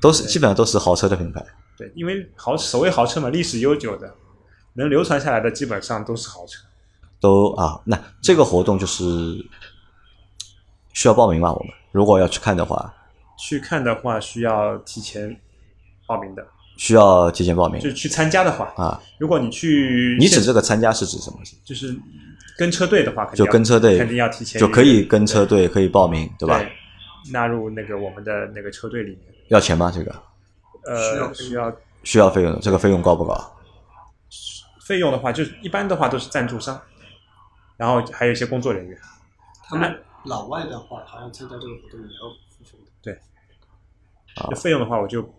[0.00, 1.40] 都是基本上都是豪车的品牌。
[1.78, 4.12] 对，因为豪所谓豪车嘛，历史悠久的，
[4.72, 6.58] 能流传下来的基本上都是豪车。
[7.22, 9.04] 都啊，那这个活动就是
[10.92, 11.52] 需要报名吗？
[11.52, 12.92] 我们如果要去看的话，
[13.38, 15.34] 去看的话需要提前
[16.06, 16.44] 报名的，
[16.76, 19.00] 需要提前报名就是去参加的话，啊。
[19.18, 21.38] 如果你去，你指这个参加是指什么？
[21.64, 21.96] 就是
[22.58, 26.60] 跟车队的话，肯定就要跟车队肯定要提前就可以跟车队可以报名，对吧？
[27.30, 29.20] 纳入那个我们的那个车队里面。
[29.46, 29.92] 要钱吗？
[29.94, 30.12] 这个
[30.86, 33.56] 呃，需要需要费用的，这个费用高不高？
[34.84, 36.80] 费用的话，就是一般的话都是赞助商，
[37.76, 38.98] 然后还有一些工作人员。
[39.68, 39.94] 他们
[40.24, 43.18] 老外的话，好像参加这个活动也要付费的。
[44.50, 45.30] 就费用的话，我就不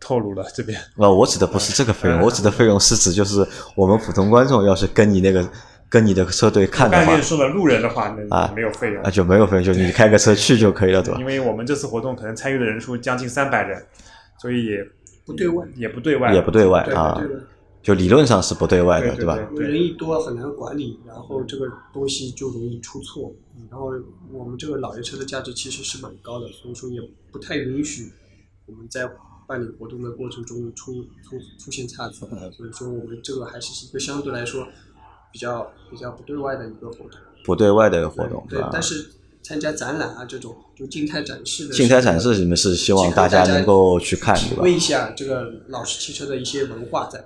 [0.00, 0.78] 透露了这边。
[0.96, 5.48] 呃，我指的不是这个费用，我指的费用是指就是我们普通观众要是跟你那个
[5.88, 11.24] 跟你的车队看的话刚才说了，路人的话那啊没有费用啊，就没有费用，就你开个车去就可以了，对吧因？
[11.24, 13.86] 为我们这次活动可能参与的人数将近三百人，
[14.38, 14.86] 所以也
[15.24, 17.40] 不对外，也不对外，也不对外啊，对外，
[17.86, 19.36] 就理论上是不对外的，对对吧？
[19.54, 23.32] 人一多很难管理，然后这个东西就容易出错。
[23.70, 23.92] 然后
[24.32, 28.10] 我们这个老爷车的价值其实是蛮高的，所以说也不太允许
[28.66, 29.08] 我们在
[29.46, 34.66] 办理活动的过程中出出出现差错， 所以说我们这个还是一个相对来说
[35.32, 37.10] 比较比较不对外的一个活动。
[37.44, 39.12] 不对外的活动，吧？，对但是
[39.44, 44.56] 参加展览啊这种就静态展示的静态展示你们是希望大家能够去看，对吧？
[44.56, 47.24] 体会一下这个老式汽车的一些文化在。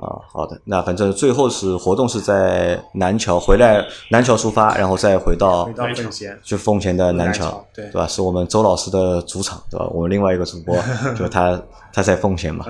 [0.00, 8.06] 啊，好的，那反正最后是活动是在南桥回来，南桥出发，然后再回到回到奉贤，就奉贤的南桥对对吧？
[8.06, 9.86] 是我们周老师的主场，对吧？
[9.92, 10.74] 我们另外一个主播
[11.16, 11.60] 就他
[11.92, 12.64] 他在奉贤嘛，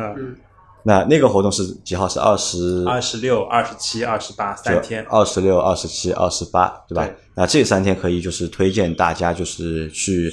[0.83, 2.09] 那那个活动是几号？
[2.09, 7.05] 是二十二十六、二十七、二十八三天，二十六、二十七、二十八，对吧？
[7.05, 10.33] 对那这三天可以就是推荐大家就是去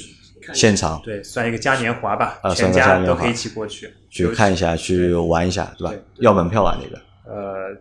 [0.54, 6.02] 现场对，算一个嘉年华吧，啊算全个嘉年华家都可以一起过去去看一下，去玩一下，对吧对？
[6.24, 7.76] 要门票啊，那个呃，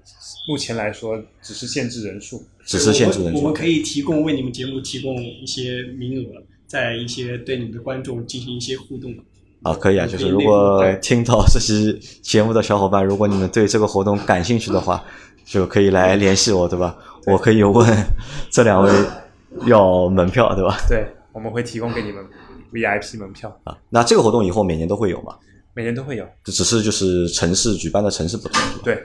[0.48, 3.54] 目前来说只是限制人数，只是限制人数我们。
[3.54, 9.14] 可以提供为你们节目提供一些名额，在一些对你们的观众进行一些互动。
[9.62, 15.04] 啊，可以啊，就是如果听到这期节目的小伙伴，如果你们对这个活动感兴趣的话，
[15.44, 16.96] 就可以来联系我，对吧？
[17.26, 18.06] 我可以问
[18.50, 18.92] 这两位
[19.66, 20.76] 要门票，对吧？
[20.88, 22.24] 对，我们会提供给你们
[22.72, 25.36] VIP 门票，啊，那这个活动以后每年都会有吗？
[25.74, 26.26] 每年都会有。
[26.44, 28.98] 只是就是城市举办的城市不同，对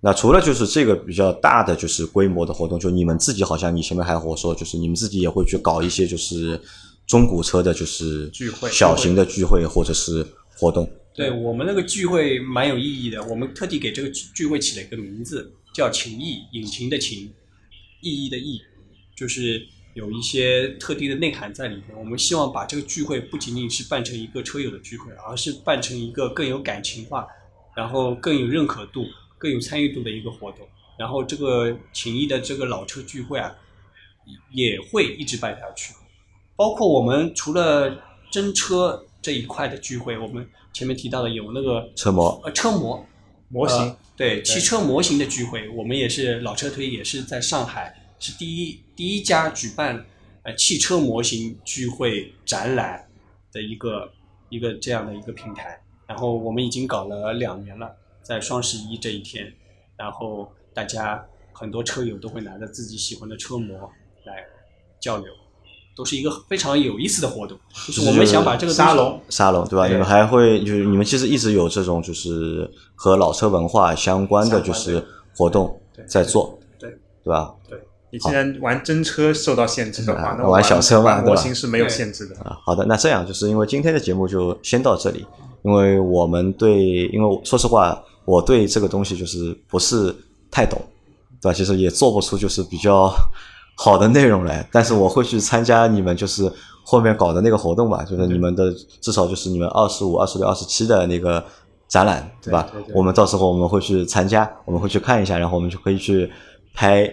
[0.00, 6.60] 那除了就是这个比较大的就是规模的活动，就你们自己好像你前面还和我说，就是你们自己也会去搞一些就是
[7.06, 10.26] 中古车的，就是聚会小型的聚会或者是
[10.56, 10.90] 活动。
[11.14, 17.32] 对我们那个聚会蛮有意义的，我们特地给这个聚聚会起了一个名字，叫“情谊”，引擎的情，
[18.00, 18.60] 意义的意，
[19.16, 19.62] 就是
[19.94, 21.98] 有一些特定的内涵在里面。
[21.98, 27.26] 我们希望把这个聚会不仅仅是办成一个车友的聚会，而是办成一个更有感情化，
[27.76, 29.04] 然后更有认可度、
[29.38, 30.66] 更有参与度的一个活动。
[30.98, 33.54] 然后这个情谊的这个老车聚会啊，
[34.50, 35.94] 也会一直办下去。
[36.54, 43.04] 包括我们除了真车这一块的聚会，我们前面提到的有那个车模呃车模
[43.48, 50.04] 模型呃对汽车模型的聚会，我们也是老车推也是在上海是第一第一家举办
[50.42, 53.08] 呃汽车模型聚会展览
[53.52, 54.10] 的一个
[54.48, 55.78] 一个这样的一个平台。
[56.06, 57.90] 然后我们已经搞了两年了，
[58.22, 59.50] 在双十一这一天，
[59.96, 63.90] 然后大家很多车友都会拿着自己喜欢的车模
[64.24, 64.44] 来
[65.00, 65.26] 交流，
[65.96, 67.58] 都是一个非常有意思的活动。
[67.86, 69.88] 就是我们想把这个沙龙沙龙，对吧？
[69.88, 75.02] 你们还会就是你们其实一直有这种就是和老车文化相关的就是
[75.34, 76.90] 活动对在做，对
[77.24, 77.54] 对吧？
[78.12, 82.36] 你既然玩真车受到限制的话，啊那玩小车嘛玩对吧模型是没有限制的。
[82.40, 85.24] 啊，好的，那这样就是因为今天的节目就先到这里，
[85.62, 90.14] 因为我们对，因为说实话，我对这个东西就是不是
[90.50, 90.78] 太懂，
[91.40, 91.54] 对吧？
[91.54, 93.10] 其实也做不出就是比较
[93.76, 96.52] 好的内容来，但是我会去参加你们就是
[96.84, 101.42] 后面搞的那个活动吧，就是你们的至少就是你们二十五、二十六、二十七的那个
[101.88, 102.68] 展览，对吧？
[102.70, 106.30] 对对对我们到时候我们会去参加，我们会去看一下，然后我们就可以去
[106.74, 107.10] 拍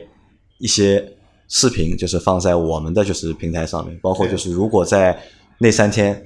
[0.60, 1.14] 一些
[1.48, 5.20] 视频，就是放在我们的就是平台上面，包括就是如果在
[5.58, 6.24] 那三天，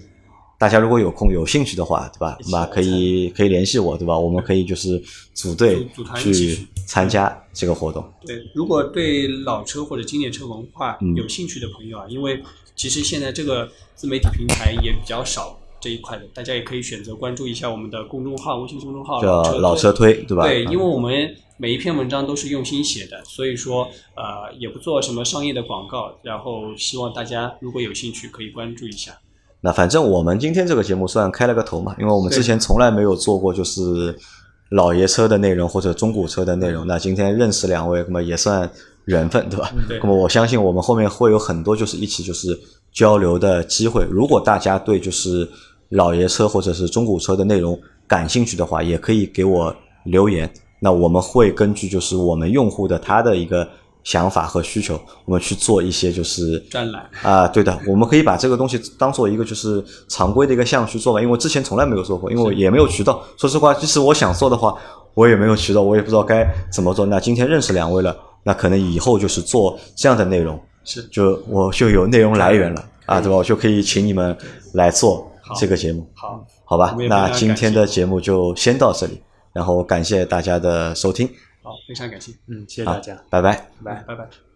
[0.60, 2.38] 大家如果有空有兴趣的话，对吧？
[2.52, 4.18] 那可以可以联系我，对吧？
[4.18, 5.02] 我们可以就是
[5.34, 8.04] 组队组组团去参加这个活动。
[8.26, 12.42] 对，如果对老车或者经典车文化嗯有兴趣的朋友啊，因为
[12.76, 20.48] 其实现在这个自媒体平台也比较少这一块的，大家也可以选择关注一下我们的公众号，微信公众号叫老车推，对吧？
[20.48, 21.12] 对，嗯因为我们
[21.58, 29.12] 每一篇文章都是用心写的，所以说呃也不做什么商业的广告，然后希望大家如果有兴趣可以关注一下。
[29.60, 34.18] 那反正我们今天这个节目算开了个头嘛，因为我们之前从来没有做过就是
[34.72, 36.88] 老爷车的内容或者中古车的内容。
[36.88, 38.70] 那今天认识两位，那么也算
[39.06, 39.72] 缘分，对吧？
[39.88, 42.60] 对那么我相信我们后面会有很多就是一起就是
[42.92, 44.06] 交流的机会。
[44.10, 45.50] 如果大家对就是
[45.90, 49.76] 老爷车或者是中古车的内容感兴趣的话，也可以给我
[50.06, 50.52] 留言。
[50.80, 53.66] 那我们会根据就是我们用户的他的一个
[54.04, 63.24] 想法和需求，我们去做一些就是专栏啊，对的，我们可以把这个东西当做一个就是常规的一个项目去做吧，因为我之前从来没有做过，因为我也没有渠道。
[63.38, 64.76] 说实话，即使我想做的话，
[65.14, 67.06] 我也没有渠道，我也不知道该怎么做。
[67.06, 68.14] 那今天认识两位了，
[68.44, 73.38] 那可能以后就是做这样的内容，是就我就有内容来源了啊，对吧？
[73.38, 74.36] 我就可以请你们
[74.74, 79.22] 来做好这个节目，好，好吧那今天的节目就先到这里，
[79.52, 81.28] 然后感谢大家的收听，
[81.62, 83.56] 好，非常感谢，嗯，谢谢大家，拜拜。
[83.84, 84.04] 拜拜。
[84.04, 84.53] 拜拜。